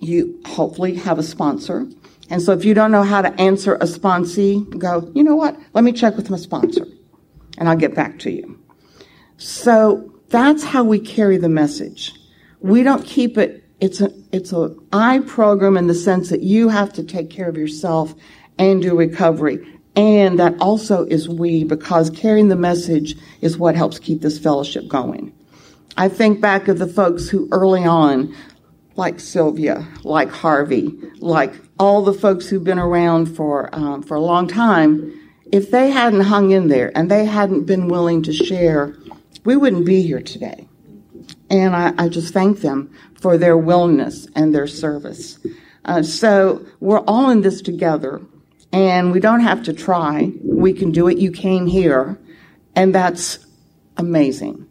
[0.00, 1.86] you hopefully have a sponsor.
[2.30, 5.58] And so if you don't know how to answer a sponsee, go, you know what?
[5.74, 6.86] Let me check with my sponsor
[7.58, 8.58] and I'll get back to you.
[9.36, 12.14] So that's how we carry the message.
[12.60, 16.70] We don't keep it, it's a, it's a I program in the sense that you
[16.70, 18.14] have to take care of yourself
[18.58, 19.73] and do recovery.
[19.96, 24.88] And that also is we because carrying the message is what helps keep this fellowship
[24.88, 25.32] going.
[25.96, 28.34] I think back of the folks who early on
[28.96, 34.20] like Sylvia, like Harvey, like all the folks who've been around for um, for a
[34.20, 35.12] long time,
[35.52, 38.96] if they hadn't hung in there and they hadn't been willing to share,
[39.44, 40.68] we wouldn't be here today.
[41.50, 45.38] And I, I just thank them for their willingness and their service.
[45.84, 48.20] Uh, so we're all in this together,
[48.74, 50.32] and we don't have to try.
[50.42, 51.18] We can do it.
[51.18, 52.18] You came here,
[52.74, 53.38] and that's
[53.96, 54.66] amazing.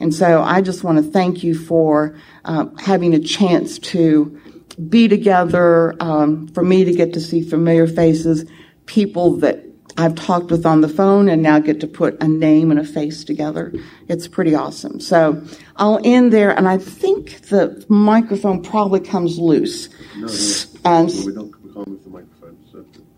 [0.00, 4.40] And so I just want to thank you for uh, having a chance to
[4.88, 8.50] be together, um, for me to get to see familiar faces,
[8.86, 9.62] people that
[9.98, 12.84] I've talked with on the phone and now get to put a name and a
[12.84, 13.70] face together.
[14.08, 14.98] It's pretty awesome.
[14.98, 15.44] So
[15.76, 19.90] I'll end there, and I think the microphone probably comes loose.
[20.16, 20.90] No, no.
[20.90, 22.31] Um, well, we don't we can't the microphone,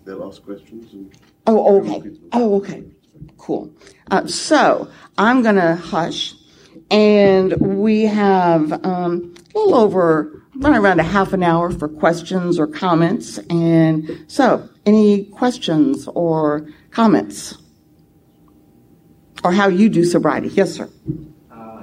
[0.04, 0.92] they'll ask questions.
[0.92, 1.14] And
[1.46, 2.10] oh, okay.
[2.32, 2.84] Oh, okay.
[3.38, 3.74] Cool.
[4.10, 6.34] Uh, so I'm going to hush,
[6.90, 12.58] and we have um, a little over run around a half an hour for questions
[12.58, 13.38] or comments.
[13.50, 17.58] And so, any questions or comments?
[19.42, 20.48] Or how you do sobriety?
[20.48, 20.88] Yes, sir.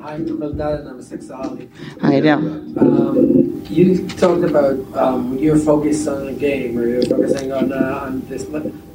[0.02, 1.70] Uh, hi, Maldada, I'm a Ali.
[2.02, 2.34] Hi, there.
[2.34, 8.02] Um, you talked about um, you're focused on a game or you're focusing on uh,
[8.06, 8.48] on this.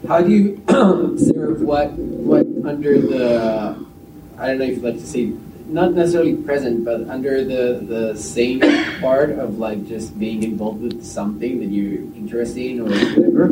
[0.08, 3.78] How do you observe what what under the
[4.36, 5.32] I don't know if you'd like to say
[5.66, 8.60] not necessarily present, but under the the same
[9.00, 13.44] part of like just being involved with something that you're interested in or whatever.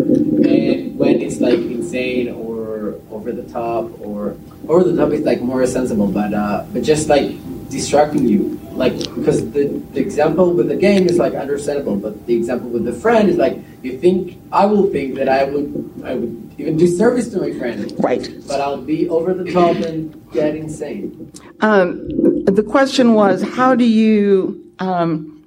[0.42, 4.36] And when it's like insane or over the top or
[4.68, 7.30] over the top is like more sensible, but uh, but just like
[7.70, 12.34] distracting you, like because the, the example with the game is like understandable, but the
[12.34, 16.14] example with the friend is like you think I will think that I would I
[16.14, 18.28] would even do service to my friend, right?
[18.46, 21.32] But I'll be over the top and get insane.
[21.60, 22.08] Um,
[22.44, 25.44] the question was, how do you, um,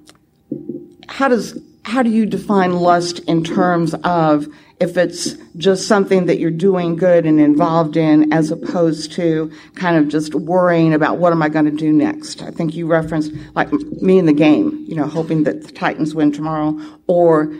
[1.08, 4.46] how does, how do you define lust in terms of
[4.80, 9.96] if it's just something that you're doing good and involved in as opposed to kind
[9.96, 12.42] of just worrying about what am I going to do next?
[12.42, 16.14] I think you referenced like me in the game, you know, hoping that the Titans
[16.14, 17.52] win tomorrow or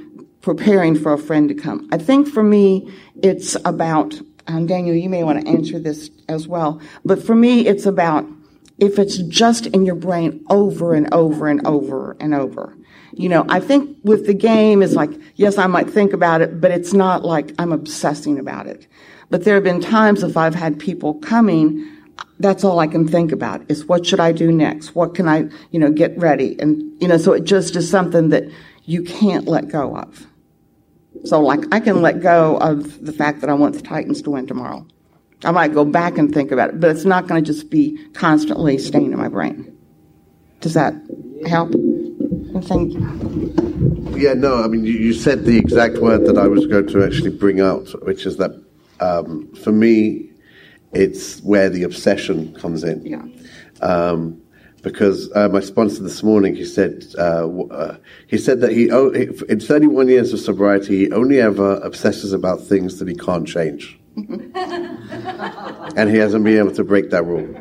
[0.42, 1.88] preparing for a friend to come.
[1.92, 6.48] I think for me, it's about um, Daniel, you may want to answer this as
[6.48, 6.80] well.
[7.04, 8.26] But for me, it's about
[8.78, 12.74] if it's just in your brain over and over and over and over.
[13.12, 16.60] You know, I think with the game, it's like, yes, I might think about it,
[16.60, 18.86] but it's not like I'm obsessing about it.
[19.30, 21.86] But there have been times if I've had people coming,
[22.38, 24.94] that's all I can think about is what should I do next?
[24.94, 26.58] What can I, you know, get ready?
[26.60, 28.44] And, you know, so it just is something that
[28.84, 30.26] you can't let go of.
[31.24, 34.30] So, like, I can let go of the fact that I want the Titans to
[34.30, 34.86] win tomorrow.
[35.44, 37.98] I might go back and think about it, but it's not going to just be
[38.12, 39.76] constantly staying in my brain.
[40.60, 40.94] Does that
[41.46, 41.72] help?
[42.62, 44.14] Thank you.
[44.16, 47.04] Yeah, no, I mean, you, you, said the exact word that I was going to
[47.04, 48.50] actually bring out, which is that
[49.00, 50.30] um, for me,
[50.92, 53.04] it's where the obsession comes in.
[53.06, 53.22] Yeah.
[53.80, 54.42] Um,
[54.82, 59.10] because uh, my sponsor this morning, he said uh, uh, he said that he oh,
[59.10, 63.98] in 31 years of sobriety, he only ever obsesses about things that he can't change,
[64.16, 67.54] and he hasn't been able to break that rule.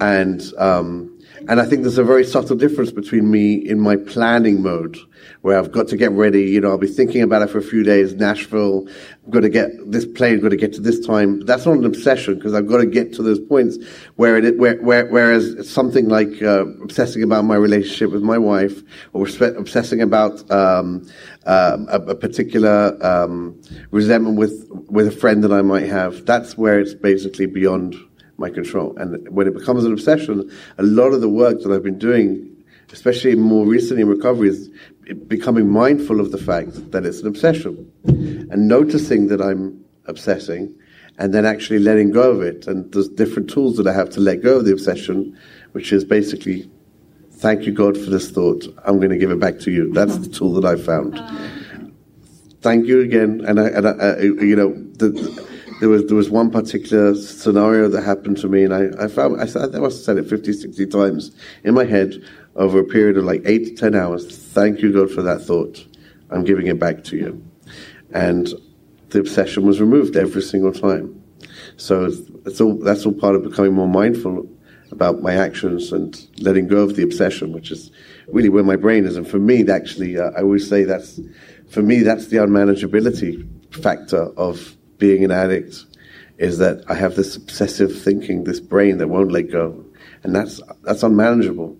[0.00, 1.15] And um,
[1.48, 4.98] and I think there's a very subtle difference between me in my planning mode,
[5.42, 6.42] where I've got to get ready.
[6.42, 8.14] You know, I'll be thinking about it for a few days.
[8.14, 11.40] Nashville, I've got to get this plane, got to get to this time.
[11.40, 13.78] That's not an obsession because I've got to get to those points
[14.16, 18.82] where it, where, where whereas something like uh, obsessing about my relationship with my wife
[19.12, 21.08] or obsessing about um,
[21.44, 23.60] uh, a, a, particular um,
[23.92, 27.94] resentment with with a friend that I might have, that's where it's basically beyond
[28.38, 28.96] my control.
[28.98, 32.64] And when it becomes an obsession, a lot of the work that I've been doing,
[32.92, 34.70] especially more recently in recovery, is
[35.26, 40.74] becoming mindful of the fact that it's an obsession and noticing that I'm obsessing
[41.18, 42.66] and then actually letting go of it.
[42.66, 45.38] And there's different tools that I have to let go of the obsession,
[45.72, 46.70] which is basically,
[47.32, 48.66] thank you, God, for this thought.
[48.84, 49.92] I'm going to give it back to you.
[49.92, 51.18] That's the tool that I found.
[51.18, 51.48] Uh.
[52.60, 53.44] Thank you again.
[53.46, 55.46] And I, and I, uh, you know, the,
[55.80, 59.40] there was there was one particular scenario that happened to me, and I, I found
[59.40, 61.32] I, I must have said it 50, 60 times
[61.64, 62.14] in my head
[62.54, 64.26] over a period of like eight to ten hours.
[64.52, 65.84] Thank you, God, for that thought.
[66.30, 67.44] I'm giving it back to you,
[68.12, 68.48] and
[69.10, 71.22] the obsession was removed every single time.
[71.76, 72.10] So
[72.46, 74.48] it's all that's all part of becoming more mindful
[74.92, 77.90] about my actions and letting go of the obsession, which is
[78.28, 79.16] really where my brain is.
[79.16, 81.20] And for me, actually, uh, I always say that's
[81.68, 85.84] for me that's the unmanageability factor of being an addict
[86.38, 89.84] is that I have this obsessive thinking, this brain that won't let go,
[90.22, 91.76] and that's that's unmanageable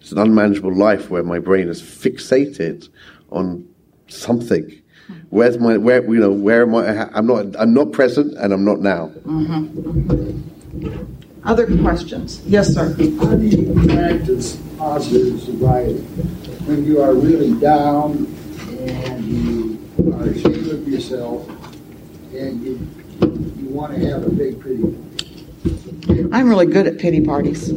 [0.00, 2.88] it's an unmanageable life where my brain is fixated
[3.30, 3.68] on
[4.08, 4.64] something.
[4.64, 5.14] Mm-hmm.
[5.28, 7.10] Where's my where you know where am I?
[7.12, 9.08] I'm not I'm not present and I'm not now.
[9.24, 11.12] Mm-hmm.
[11.44, 12.42] Other questions?
[12.46, 12.88] Yes, sir.
[12.88, 16.00] How do you practice positive sobriety
[16.66, 18.26] when you are really down
[18.80, 19.78] and you
[20.14, 21.48] are ashamed of yourself
[22.40, 22.88] and you
[23.56, 24.82] you want to have a big pity?
[24.82, 26.28] party.
[26.32, 27.70] I'm really good at pity parties.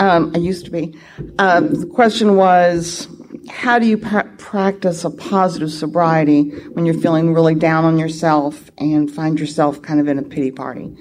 [0.00, 0.98] Um, I used to be.
[1.38, 3.08] Um, the question was,
[3.48, 8.70] how do you pra- practice a positive sobriety when you're feeling really down on yourself
[8.78, 10.96] and find yourself kind of in a pity party?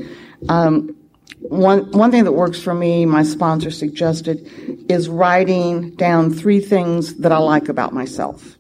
[0.47, 0.95] Um,
[1.39, 4.47] one one thing that works for me, my sponsor suggested,
[4.89, 8.57] is writing down three things that I like about myself,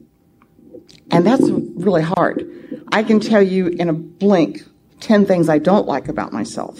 [1.11, 2.62] and that's really hard.
[2.93, 4.63] I can tell you in a blink
[4.99, 6.79] ten things I don't like about myself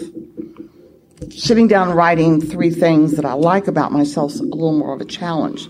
[1.31, 5.01] sitting down writing three things that I like about myself is a little more of
[5.01, 5.67] a challenge.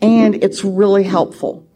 [0.00, 1.66] And it's really helpful.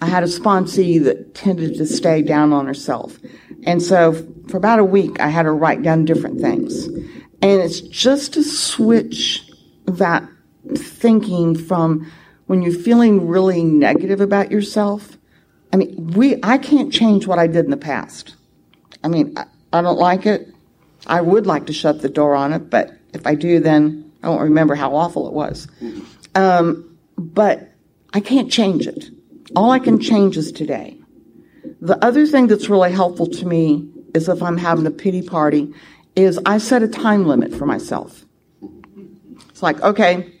[0.00, 3.18] I had a sponsee that tended to stay down on herself.
[3.64, 4.12] And so
[4.48, 6.86] for about a week, I had her write down different things.
[6.86, 9.46] And it's just to switch
[9.86, 10.26] that
[10.74, 12.10] thinking from
[12.46, 15.16] when you're feeling really negative about yourself.
[15.72, 18.34] I mean, we, I can't change what I did in the past.
[19.04, 20.52] I mean, I, I don't like it.
[21.06, 24.28] I would like to shut the door on it, but if I do, then I
[24.28, 25.68] won't remember how awful it was.
[26.34, 27.72] Um, but
[28.12, 29.06] I can't change it.
[29.56, 30.96] All I can change is today.
[31.80, 35.72] The other thing that's really helpful to me is if I'm having a pity party,
[36.16, 38.24] is I set a time limit for myself.
[39.48, 40.32] It's like, okay,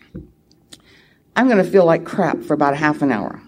[1.36, 3.40] I'm going to feel like crap for about a half an hour.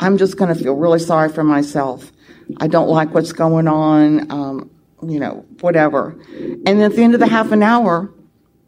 [0.00, 2.10] I'm just going to feel really sorry for myself.
[2.56, 4.30] I don't like what's going on.
[4.32, 4.70] Um,
[5.06, 6.18] you know, whatever.
[6.66, 8.12] And at the end of the half an hour,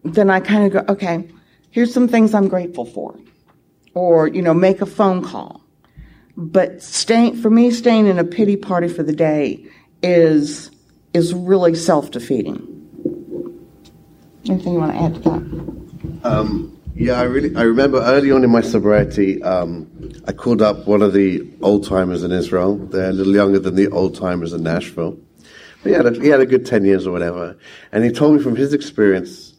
[0.05, 1.29] then I kind of go, okay,
[1.71, 3.19] here's some things I'm grateful for.
[3.95, 5.61] Or, you know, make a phone call.
[6.37, 9.67] But staying, for me, staying in a pity party for the day
[10.03, 10.71] is,
[11.13, 12.69] is really self-defeating.
[14.49, 16.31] Anything you want to add to that?
[16.31, 19.91] Um, yeah, I really I remember early on in my sobriety, um,
[20.27, 22.77] I called up one of the old timers in Israel.
[22.77, 25.19] They're a little younger than the old timers in Nashville.
[25.83, 27.57] But he had a, he had a good ten years or whatever,
[27.93, 29.55] and he told me from his experience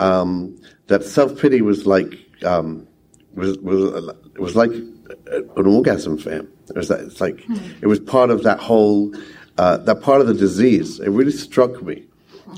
[0.00, 2.86] um, that self pity was like um,
[3.34, 6.52] was was it was like an orgasm for him.
[6.68, 7.44] It was that, it's like
[7.82, 9.14] it was part of that whole
[9.58, 11.00] uh, that part of the disease.
[11.00, 12.04] It really struck me,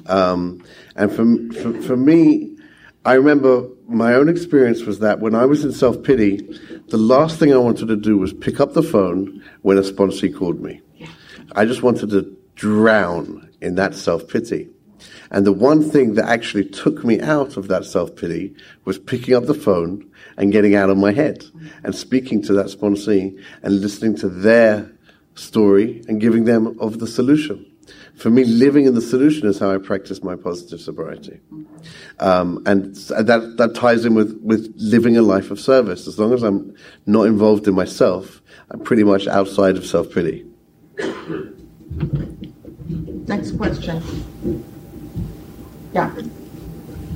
[0.06, 0.64] um,
[0.94, 1.24] and for,
[1.60, 2.56] for for me,
[3.04, 6.36] I remember my own experience was that when I was in self pity,
[6.88, 10.34] the last thing I wanted to do was pick up the phone when a sponsee
[10.34, 10.80] called me.
[11.52, 14.68] I just wanted to drown in that self pity.
[15.32, 19.34] And the one thing that actually took me out of that self pity was picking
[19.34, 21.44] up the phone and getting out of my head
[21.82, 24.90] and speaking to that sponsee and listening to their
[25.34, 27.69] story and giving them of the solution.
[28.16, 31.40] For me, living in the solution is how I practice my positive sobriety.
[32.18, 36.06] Um, and that, that ties in with, with living a life of service.
[36.06, 36.74] As long as I'm
[37.06, 40.46] not involved in myself, I'm pretty much outside of self pity.
[43.26, 44.02] Next question.
[45.92, 46.14] Yeah.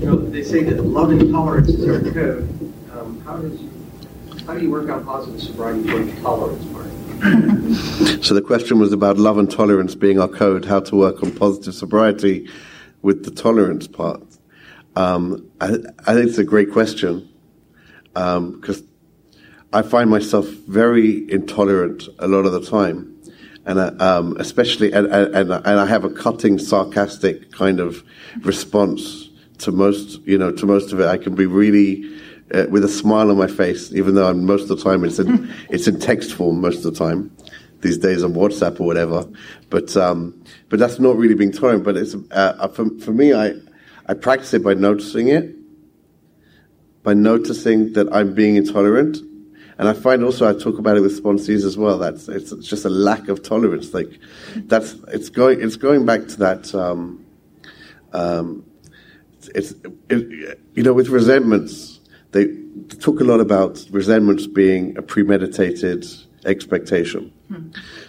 [0.01, 2.49] You know, they say that love and tolerance is our code.
[2.93, 3.70] Um, how does you,
[4.47, 6.87] how do you work on positive sobriety for the tolerance part?
[8.22, 11.30] So the question was about love and tolerance being our code, how to work on
[11.32, 12.48] positive sobriety
[13.02, 14.22] with the tolerance part.
[14.96, 17.28] Um, I, I think it's a great question
[18.14, 18.82] because
[19.74, 23.14] I find myself very intolerant a lot of the time.
[23.66, 28.04] And I, um, especially, and, and, and I have a cutting, sarcastic kind of
[28.40, 31.08] response to most, you know, to most of it.
[31.08, 32.10] I can be really
[32.55, 35.18] uh, with a smile on my face, even though I'm, most of the time it's
[35.18, 37.36] in, it's in text form most of the time
[37.80, 39.28] these days on WhatsApp or whatever.
[39.70, 41.84] But um, but that's not really being tolerant.
[41.84, 43.55] But it's uh, for for me, I
[44.07, 45.55] I practice it by noticing it,
[47.02, 49.18] by noticing that I'm being intolerant.
[49.76, 51.98] And I find also I talk about it with sponsees as well.
[51.98, 53.92] That's it's, it's just a lack of tolerance.
[53.92, 54.18] Like
[54.57, 56.74] that's it's going it's going back to that.
[56.74, 57.24] Um,
[58.12, 58.64] um,
[59.55, 59.74] it's
[60.09, 61.93] it, you know with resentments
[62.35, 62.49] they
[62.99, 66.05] talk a lot about resentments being a premeditated
[66.45, 67.32] expectation.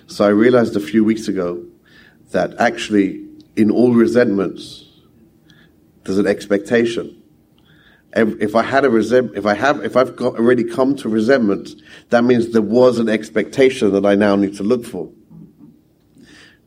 [0.07, 1.63] So I realized a few weeks ago
[2.32, 3.23] that actually
[3.55, 4.84] in all resentments
[6.03, 7.21] there's an expectation.
[8.15, 11.69] If I had a resent, if I have, if I've got already come to resentment,
[12.09, 15.11] that means there was an expectation that I now need to look for.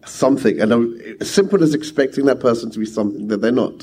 [0.04, 3.82] Something, and as simple as expecting that person to be something that they're not.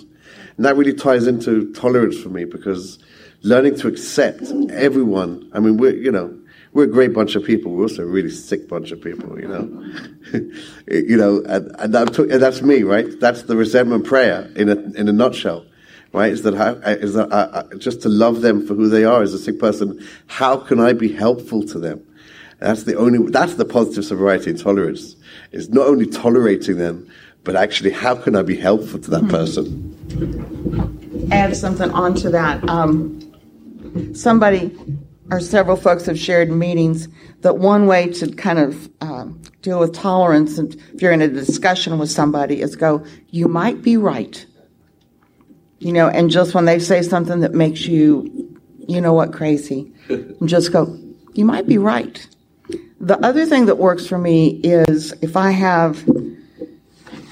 [0.58, 3.00] And that really ties into tolerance for me because
[3.46, 5.48] learning to accept everyone.
[5.54, 6.36] I mean, we're, you know,
[6.74, 7.72] we're a great bunch of people.
[7.72, 10.34] We're also a really sick bunch of people, you know.
[10.88, 13.08] you know, and, and, and, that's me, right?
[13.20, 15.64] That's the resentment prayer in a, in a nutshell,
[16.12, 16.32] right?
[16.32, 19.22] Is that, how, is that I, I, just to love them for who they are
[19.22, 20.06] as a sick person.
[20.26, 22.04] How can I be helpful to them?
[22.60, 25.16] That's the only, that's the positive sobriety and tolerance.
[25.52, 27.08] Is not only tolerating them,
[27.44, 29.30] but actually, how can I be helpful to that hmm.
[29.30, 31.30] person?
[31.32, 32.68] Add something onto that.
[32.68, 33.25] Um,
[34.14, 34.76] somebody
[35.32, 37.08] or several folks have shared in meetings
[37.42, 41.28] that one way to kind of um, deal with tolerance, and if you're in a
[41.28, 44.46] discussion with somebody, is go, "You might be right,"
[45.80, 49.92] you know, and just when they say something that makes you, you know what, crazy,
[50.46, 50.98] just go,
[51.34, 52.26] "You might be right."
[53.00, 56.08] The other thing that works for me is if I have,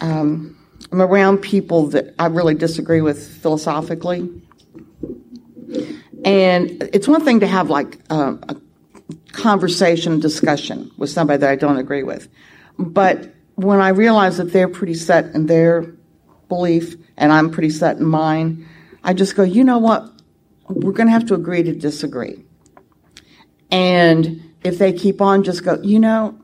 [0.02, 0.56] um,
[0.92, 4.30] I'm around people that I really disagree with philosophically.
[6.26, 8.62] And it's one thing to have like a, a
[9.32, 12.30] conversation, discussion with somebody that I don't agree with.
[12.80, 15.94] But when I realize that they're pretty set in their
[16.48, 18.68] belief and I'm pretty set in mine,
[19.04, 20.10] I just go, you know what?
[20.70, 22.46] We're going to have to agree to disagree.
[23.70, 26.40] And if they keep on, just go, you know,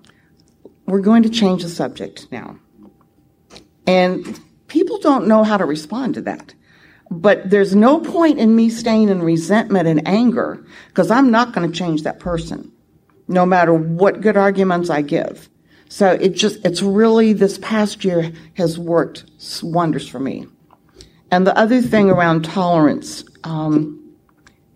[0.85, 2.57] we're going to change the subject now.
[3.87, 6.53] And people don't know how to respond to that.
[7.11, 11.69] But there's no point in me staying in resentment and anger because I'm not going
[11.69, 12.71] to change that person,
[13.27, 15.49] no matter what good arguments I give.
[15.89, 19.25] So it just, it's really, this past year has worked
[19.63, 20.47] wonders for me.
[21.31, 23.99] And the other thing around tolerance, um,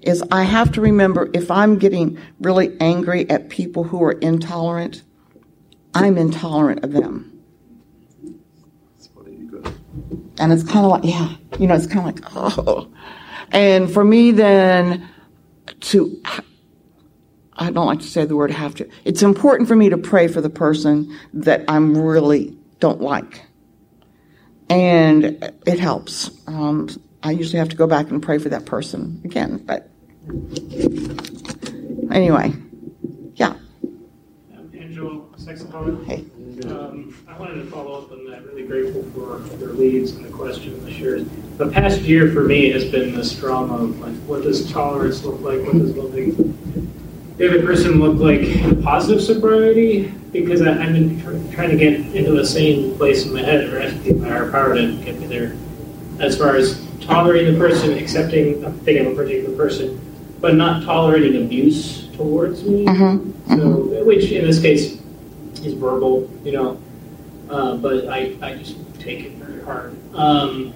[0.03, 5.01] is I have to remember if I'm getting really angry at people who are intolerant,
[5.93, 7.32] I'm intolerant of them.
[10.39, 12.91] And it's kind of like, yeah, you know, it's kind of like, oh.
[13.51, 15.07] And for me, then
[15.81, 16.21] to,
[17.53, 18.89] I don't like to say the word have to.
[19.05, 23.45] It's important for me to pray for the person that I'm really don't like.
[24.69, 26.31] And it helps.
[26.47, 26.89] Um,
[27.21, 29.89] I usually have to go back and pray for that person again, but
[32.11, 32.53] Anyway,
[33.35, 33.55] yeah.
[34.55, 36.05] Um, Angelo, saxophone.
[36.05, 36.25] Hey.
[36.61, 38.45] Um, I wanted to follow up on that.
[38.45, 41.25] Really grateful for your leads and the question the shares.
[41.57, 45.41] The past year for me has been this drama of like, what does tolerance look
[45.41, 45.61] like?
[45.63, 46.53] What does loving
[47.37, 48.83] the other person look like?
[48.83, 50.13] Positive sobriety?
[50.31, 53.73] Because I, have been tr- trying to get into the same place in my head,
[53.73, 55.55] or asking my higher power to get me there.
[56.19, 59.99] As far as tolerating the person, accepting, I'm thinking of a particular person,
[60.39, 62.85] but not tolerating abuse towards me.
[62.85, 63.57] Mm-hmm.
[63.57, 65.02] So, which in this case
[65.65, 66.81] is verbal, you know,
[67.49, 69.95] uh, but I, I just take it very hard.
[70.15, 70.73] Um,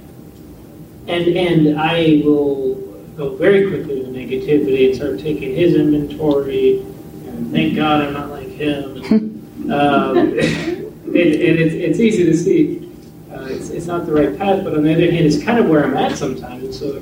[1.08, 2.76] and and I will
[3.16, 6.80] go very quickly to negativity and start taking his inventory.
[6.80, 9.04] And thank God I'm not like him.
[9.72, 12.92] um, and, and it's, it's easy to see
[13.32, 15.70] uh, it's, it's not the right path, but on the other hand, it's kind of
[15.70, 16.64] where I'm at sometimes.
[16.64, 17.02] And so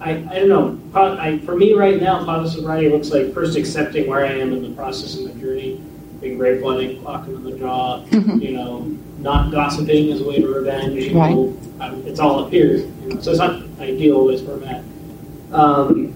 [0.00, 0.80] I, I don't know.
[0.94, 4.62] I, for me right now, positive sobriety looks like first accepting where I am in
[4.62, 5.80] the process of the journey,
[6.20, 8.38] being grateful, I think, clocking on the jaw, mm-hmm.
[8.38, 8.80] you know,
[9.18, 11.02] not gossiping as a way to revenge.
[11.04, 11.34] You right.
[11.34, 12.76] know, um, it's all up here.
[12.76, 14.84] You know, so it's not ideal always where I'm at.
[15.52, 16.14] Um,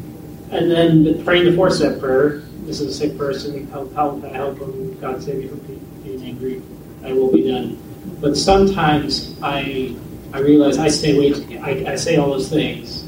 [0.50, 2.40] and then praying the four step prayer.
[2.66, 3.66] This is a sick person.
[3.70, 4.98] How, how can I help them?
[5.00, 5.60] God save me from
[6.02, 6.62] being angry.
[7.04, 7.78] I will be done.
[8.20, 9.96] But sometimes I
[10.32, 11.58] I realize I stay way.
[11.58, 13.04] I, I say all those things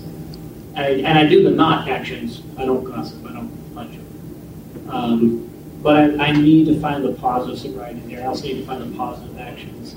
[0.76, 2.42] I, and I do the not actions.
[2.58, 3.24] I don't gossip.
[3.26, 4.90] I don't punch him.
[4.90, 5.50] Um,
[5.82, 8.22] but I, I, need to find the positive sobriety there.
[8.22, 9.96] I also need to find the positive actions.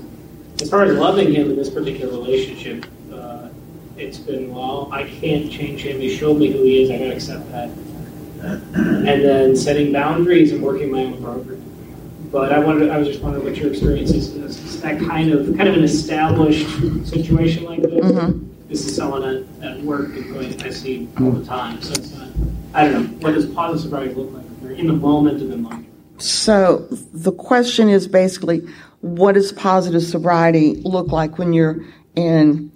[0.60, 3.48] As far as loving him in this particular relationship, uh,
[3.96, 4.90] it's been well.
[4.92, 6.00] I can't change him.
[6.00, 6.90] He showed me who he is.
[6.90, 7.70] I gotta accept that.
[8.42, 11.62] And then setting boundaries and working my own program.
[12.30, 12.90] But I wanted.
[12.90, 14.34] I was just wondering what your experience is.
[14.34, 16.68] Is that kind of kind of an established
[17.06, 18.04] situation like this?
[18.04, 21.82] Mm-hmm this is someone at, at work going, I see all the time.
[21.82, 22.28] So it's not,
[22.74, 23.26] I don't know.
[23.26, 24.44] What does positive sobriety look like?
[24.62, 25.84] You're in the moment and in life.
[26.18, 28.60] So the question is basically,
[29.00, 32.70] what does positive sobriety look like when you're in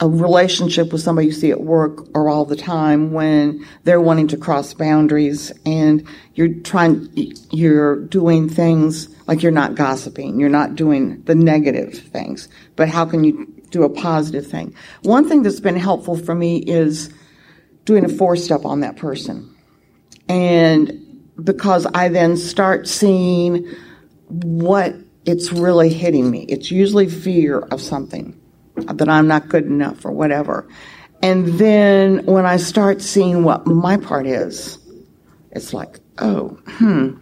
[0.00, 4.26] a relationship with somebody you see at work or all the time when they're wanting
[4.28, 7.08] to cross boundaries and you're trying,
[7.50, 13.04] you're doing things like you're not gossiping, you're not doing the negative things, but how
[13.04, 14.74] can you do a positive thing.
[15.02, 17.12] One thing that's been helpful for me is
[17.84, 19.54] doing a four step on that person.
[20.28, 20.92] And
[21.42, 23.66] because I then start seeing
[24.28, 26.44] what it's really hitting me.
[26.48, 28.38] It's usually fear of something
[28.76, 30.68] that I'm not good enough or whatever.
[31.22, 34.78] And then when I start seeing what my part is,
[35.52, 37.14] it's like, oh, hmm.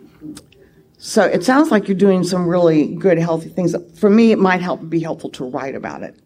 [0.97, 3.75] So it sounds like you're doing some really good, healthy things.
[3.99, 6.19] For me, it might help be helpful to write about it.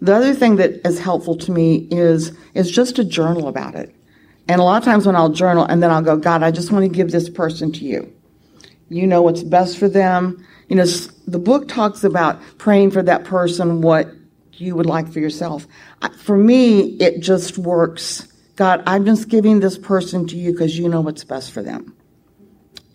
[0.00, 3.94] The other thing that is helpful to me is is just to journal about it.
[4.48, 6.72] And a lot of times when I'll journal and then I'll go, God, I just
[6.72, 8.12] want to give this person to you.
[8.88, 10.44] You know what's best for them.
[10.68, 10.84] You know,
[11.26, 14.08] the book talks about praying for that person what
[14.54, 15.66] you would like for yourself.
[16.18, 18.26] For me, it just works.
[18.56, 21.94] God, I'm just giving this person to you because you know what's best for them.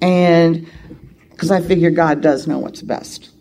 [0.02, 0.70] And
[1.32, 3.32] because I figure God does know what's best.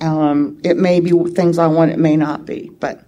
[0.00, 2.70] Um, it may be things I want, it may not be.
[2.80, 3.05] But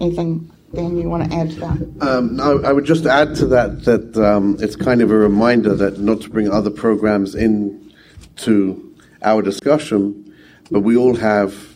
[0.00, 2.08] anything, Dan, you want to add to that?
[2.08, 5.74] Um, no, I would just add to that that um, it's kind of a reminder
[5.74, 7.92] that not to bring other programs in
[8.36, 10.34] to our discussion,
[10.70, 11.74] but we all have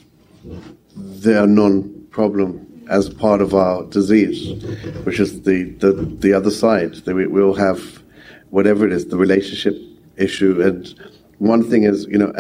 [0.97, 4.63] their non-problem as part of our disease,
[5.05, 6.95] which is the, the, the other side.
[7.07, 8.03] We, we all have
[8.51, 9.77] whatever it is, the relationship
[10.17, 10.63] issue.
[10.63, 10.95] And
[11.39, 12.33] one thing is, you know,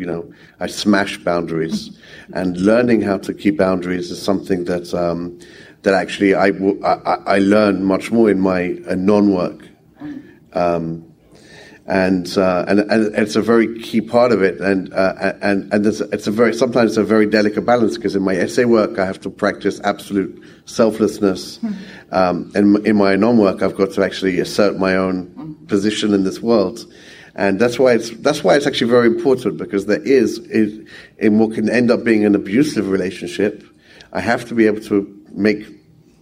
[0.00, 1.96] you know, I smash boundaries,
[2.32, 5.38] and learning how to keep boundaries is something that um,
[5.82, 6.48] that actually I,
[6.84, 9.68] I, I learn much more in my uh, non-work,
[10.54, 11.06] um,
[11.86, 15.86] and, uh, and and it's a very key part of it, and uh, and and
[15.86, 19.20] it's a very sometimes a very delicate balance because in my SA work I have
[19.20, 21.58] to practice absolute selflessness,
[22.10, 26.40] um, and in my non-work I've got to actually assert my own position in this
[26.40, 26.86] world
[27.34, 30.38] and that's why it's that's why it's actually very important because there is
[31.18, 33.64] in what can end up being an abusive relationship.
[34.12, 35.66] I have to be able to make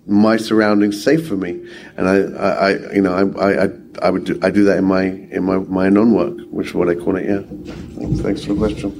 [0.07, 1.63] my surroundings safe for me,
[1.97, 3.69] and I, I, I you know, I, I,
[4.03, 6.75] I would do I do that in my in my my non work, which is
[6.75, 7.27] what I call it.
[7.27, 7.43] Yeah.
[7.99, 8.91] Thanks, thanks for the question.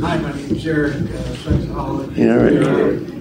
[0.00, 3.20] Hi, my name is Eric uh, Yeah, right.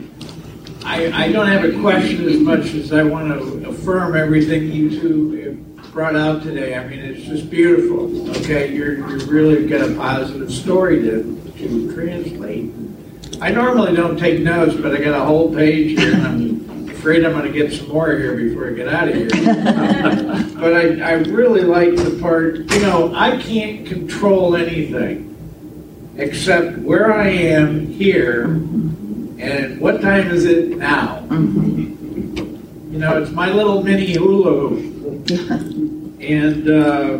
[0.85, 4.89] I, I don't have a question as much as I want to affirm everything you
[4.99, 5.29] two
[5.99, 6.75] brought out today.
[6.75, 8.29] I mean, it's just beautiful.
[8.37, 12.71] Okay, you're you're really got a positive story to to translate.
[13.41, 17.25] I normally don't take notes, but I got a whole page here, and I'm afraid
[17.25, 19.27] I'm going to get some more here before I get out of here.
[20.57, 22.59] but I, I really like the part.
[22.71, 25.35] You know, I can't control anything
[26.15, 31.25] except where I am here, and what time is it now.
[31.27, 32.93] Mm-hmm.
[32.93, 35.88] You know, it's my little mini hula hoop.
[36.19, 37.19] And uh,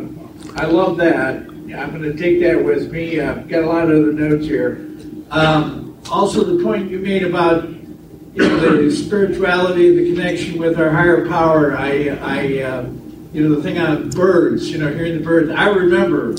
[0.55, 1.35] I love that.
[1.37, 3.21] I'm going to take that with me.
[3.21, 4.85] I've got a lot of other notes here.
[5.31, 10.89] Um, also, the point you made about you know, the spirituality, the connection with our
[10.89, 11.75] higher power.
[11.77, 12.89] I, I uh,
[13.33, 15.51] you know, the thing on birds, you know, hearing the birds.
[15.51, 16.35] I remember,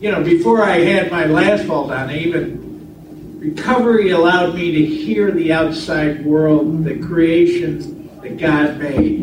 [0.00, 5.32] you know, before I had my last fall down, even recovery allowed me to hear
[5.32, 9.21] the outside world, the creation that God made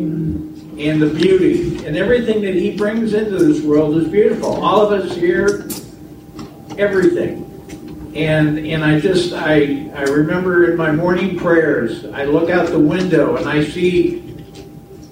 [0.80, 4.62] and the beauty and everything that he brings into this world is beautiful.
[4.64, 5.68] All of us here,
[6.78, 7.46] everything.
[8.14, 12.78] And and I just I I remember in my morning prayers, I look out the
[12.78, 14.20] window and I see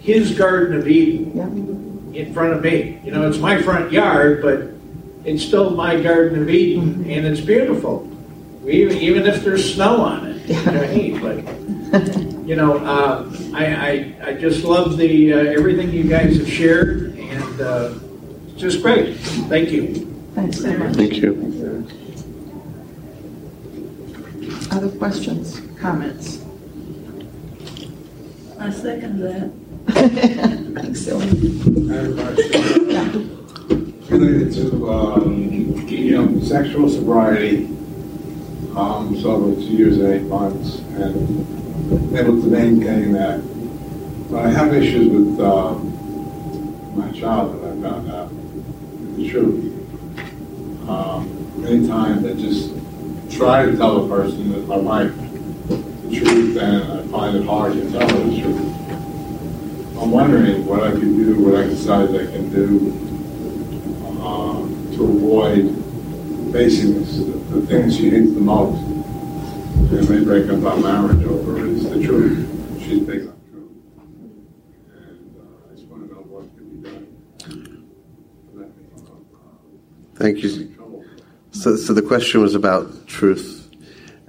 [0.00, 3.00] his Garden of Eden in front of me.
[3.04, 4.70] You know, it's my front yard, but
[5.24, 7.10] it's still my Garden of Eden, mm-hmm.
[7.10, 8.08] and it's beautiful.
[8.66, 13.66] Even, even if there's snow on it, which I hate, but you know, uh, I,
[13.66, 17.92] I, I just love the uh, everything you guys have shared, and uh,
[18.56, 19.18] just great.
[19.52, 20.06] Thank you.
[20.34, 20.96] Thanks so much.
[20.96, 21.86] Thank you.
[24.70, 26.42] Other questions, comments?
[28.58, 29.52] I second that.
[30.80, 31.92] Thanks, Sylvia.
[31.92, 34.08] I have a question.
[34.08, 37.66] Related to, um, you know, sexual sobriety.
[38.74, 41.57] Um, so over two years and eight months, and
[42.16, 43.40] able to maintain that.
[44.30, 48.30] But I have issues with um, my child that I found out
[49.16, 49.74] the truth.
[50.88, 52.74] Um, many times I just
[53.36, 55.14] try to tell a person that my wife
[56.08, 58.74] the truth, and I find it hard to tell her the truth.
[59.98, 62.90] I'm wondering what I can do, what exercise I can do
[64.22, 65.74] um, to avoid
[66.52, 68.97] facing this, the, the things she hates the most
[69.90, 72.46] and may break up our marriage over is the truth.
[72.82, 73.70] She thinks big on truth.
[74.92, 77.06] And uh, I just want to know what can be done.
[80.14, 80.74] Thank you.
[81.52, 83.70] So, so the question was about truth,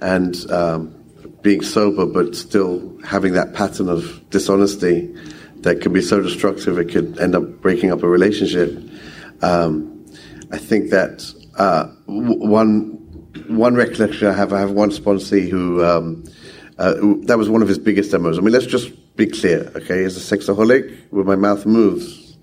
[0.00, 0.94] and um,
[1.42, 5.14] being sober, but still having that pattern of dishonesty
[5.56, 8.82] that can be so destructive it could end up breaking up a relationship.
[9.42, 10.06] Um,
[10.50, 12.99] I think that uh, one
[13.50, 16.24] one recollection I have, I have one sponsee who, um,
[16.78, 18.38] uh, who, that was one of his biggest demos.
[18.38, 20.04] I mean, let's just be clear, okay?
[20.04, 22.36] As a sexaholic, when my mouth moves,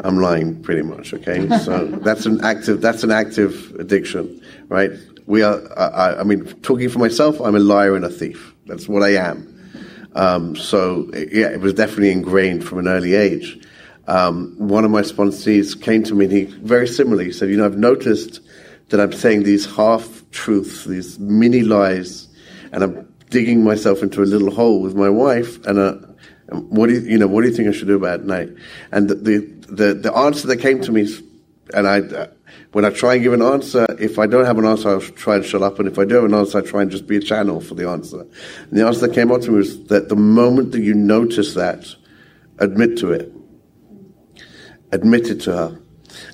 [0.00, 1.48] I'm lying pretty much, okay?
[1.58, 4.92] So that's an active that's an active addiction, right?
[5.26, 5.60] We are.
[5.78, 8.54] I, I mean, talking for myself, I'm a liar and a thief.
[8.66, 9.54] That's what I am.
[10.14, 13.58] Um, so yeah, it was definitely ingrained from an early age.
[14.06, 17.66] Um, one of my sponsees came to me and he very similarly said, "You know,
[17.66, 18.40] I've noticed
[18.88, 22.28] that I'm saying these half truths, these mini lies,
[22.72, 25.64] and I'm digging myself into a little hole with my wife.
[25.66, 25.92] And uh,
[26.50, 28.50] what do you, you know, what do you think I should do about it night?"
[28.92, 31.08] And the, the the the answer that came to me,
[31.74, 32.00] and I.
[32.00, 32.26] Uh,
[32.72, 35.36] when I try and give an answer, if I don't have an answer, I'll try
[35.36, 35.78] and shut up.
[35.78, 37.74] And if I do have an answer, I try and just be a channel for
[37.74, 38.20] the answer.
[38.20, 41.54] And the answer that came out to me was that the moment that you notice
[41.54, 41.86] that,
[42.58, 43.32] admit to it.
[44.92, 45.80] Admit it to her.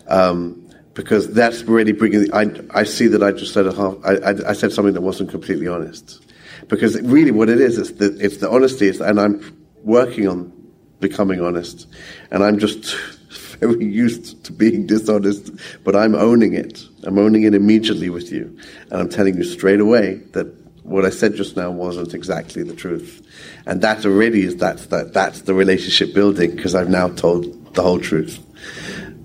[0.09, 0.64] Um,
[0.95, 2.33] because that's really bringing.
[2.33, 3.97] I, I see that I just said a half.
[4.05, 6.25] I, I, I said something that wasn't completely honest.
[6.69, 10.53] Because really, what it is, it's the, it's the honesty, and I'm working on
[11.01, 11.87] becoming honest,
[12.31, 12.97] and I'm just
[13.59, 16.83] very used to being dishonest, but I'm owning it.
[17.03, 18.57] I'm owning it immediately with you,
[18.91, 20.47] and I'm telling you straight away that
[20.85, 23.27] what I said just now wasn't exactly the truth,
[23.67, 27.83] and that already is that's that that's the relationship building because I've now told the
[27.83, 28.39] whole truth.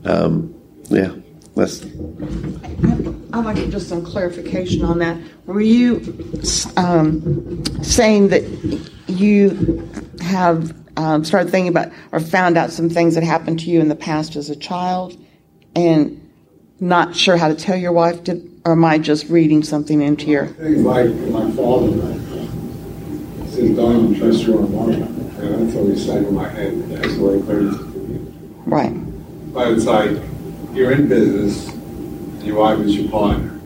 [0.04, 0.56] Um,
[0.90, 1.14] yeah.
[1.60, 1.84] That's
[3.32, 5.18] I'd like just some clarification on that.
[5.46, 5.98] Were you
[6.78, 8.44] um, saying that
[9.08, 9.90] you
[10.22, 13.88] have um, started thinking about or found out some things that happened to you in
[13.88, 15.18] the past as a child
[15.76, 16.16] and
[16.80, 18.24] not sure how to tell your wife?
[18.24, 20.48] Did, or am I just reading something into your.
[20.48, 21.92] Things like my father
[23.60, 24.94] says, don't even trust your own mother.
[24.94, 26.90] And that's always stuck in my head.
[26.90, 27.72] That's the way clear
[28.66, 29.54] Right.
[29.54, 30.18] But it's like,
[30.74, 33.60] you're in business, and your wife is your partner,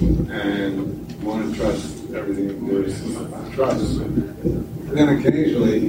[0.00, 3.00] and you want to trust everything there's
[3.54, 3.98] trust.
[4.00, 5.86] And then occasionally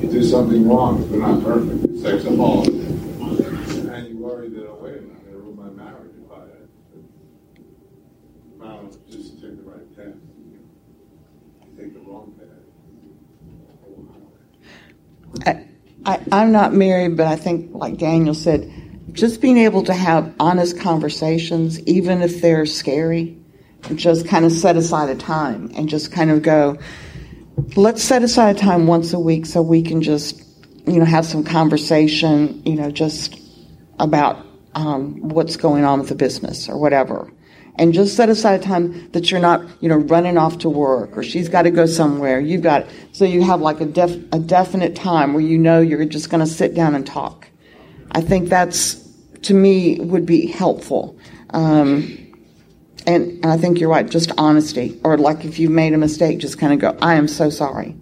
[0.00, 1.98] you do something wrong, but not perfect.
[2.00, 2.64] Sex a hole.
[2.64, 6.30] And you worry that, oh, wait a minute, I'm going to ruin my marriage if
[6.30, 6.34] I,
[8.84, 10.14] if just take the right path.
[10.38, 12.34] You take the wrong
[15.42, 15.56] path.
[16.04, 18.70] I, I'm not married, but I think, like Daniel said,
[19.16, 23.38] just being able to have honest conversations, even if they're scary,
[23.94, 26.78] just kind of set aside a time and just kind of go,
[27.76, 30.42] let's set aside a time once a week so we can just,
[30.86, 33.40] you know, have some conversation, you know, just
[33.98, 34.44] about
[34.74, 37.32] um, what's going on with the business or whatever.
[37.78, 41.16] And just set aside a time that you're not, you know, running off to work
[41.16, 42.38] or she's got to go somewhere.
[42.40, 46.04] You've got, so you have like a, def, a definite time where you know you're
[46.04, 47.48] just going to sit down and talk.
[48.12, 49.05] I think that's
[49.46, 51.16] to me would be helpful.
[51.50, 52.34] Um,
[53.06, 55.00] and, and I think you're right, just honesty.
[55.04, 57.96] Or like if you've made a mistake, just kind of go, I am so sorry.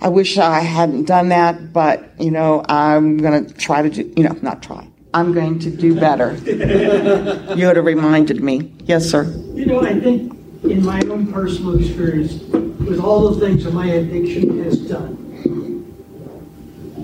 [0.00, 4.12] I wish I hadn't done that, but, you know, I'm going to try to do,
[4.16, 4.86] you know, not try.
[5.14, 6.34] I'm going to do better.
[7.56, 8.74] you would have reminded me.
[8.84, 9.24] Yes, sir.
[9.54, 10.34] You know, I think
[10.64, 15.22] in my own personal experience, with all the things that my addiction has done,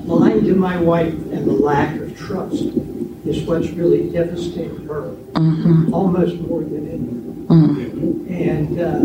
[0.07, 2.02] lying to my wife and the lack
[2.33, 2.63] trust
[3.25, 5.93] is what's really devastated her, mm-hmm.
[5.95, 7.47] almost more than anything.
[7.47, 8.33] Mm-hmm.
[8.33, 9.01] And, uh,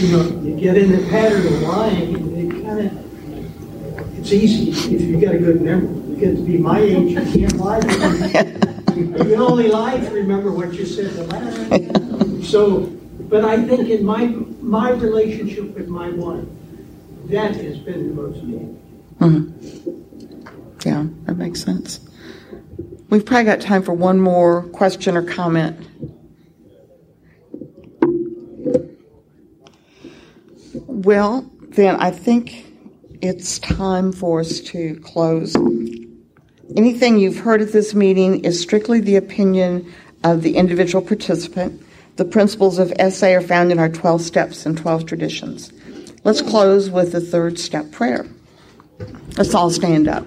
[0.00, 4.94] you know, you get in the pattern of lying, and it kind of, it's easy
[4.94, 5.88] if you've got a good memory.
[6.10, 7.80] You get to be my age, you can't lie.
[8.94, 12.42] you can only lie to remember what you said the last time.
[12.44, 12.86] So,
[13.30, 14.26] but I think in my
[14.60, 16.44] my relationship with my wife,
[17.24, 18.78] that has been the most meaningful.
[19.20, 20.01] Mm-hmm.
[20.84, 22.00] Yeah, that makes sense.
[23.08, 25.86] We've probably got time for one more question or comment.
[30.86, 32.66] Well, then I think
[33.20, 35.54] it's time for us to close.
[36.76, 39.92] Anything you've heard at this meeting is strictly the opinion
[40.24, 41.82] of the individual participant.
[42.16, 45.72] The principles of SA are found in our 12 steps and 12 traditions.
[46.24, 48.26] Let's close with the third step prayer.
[49.36, 50.26] Let's all stand up.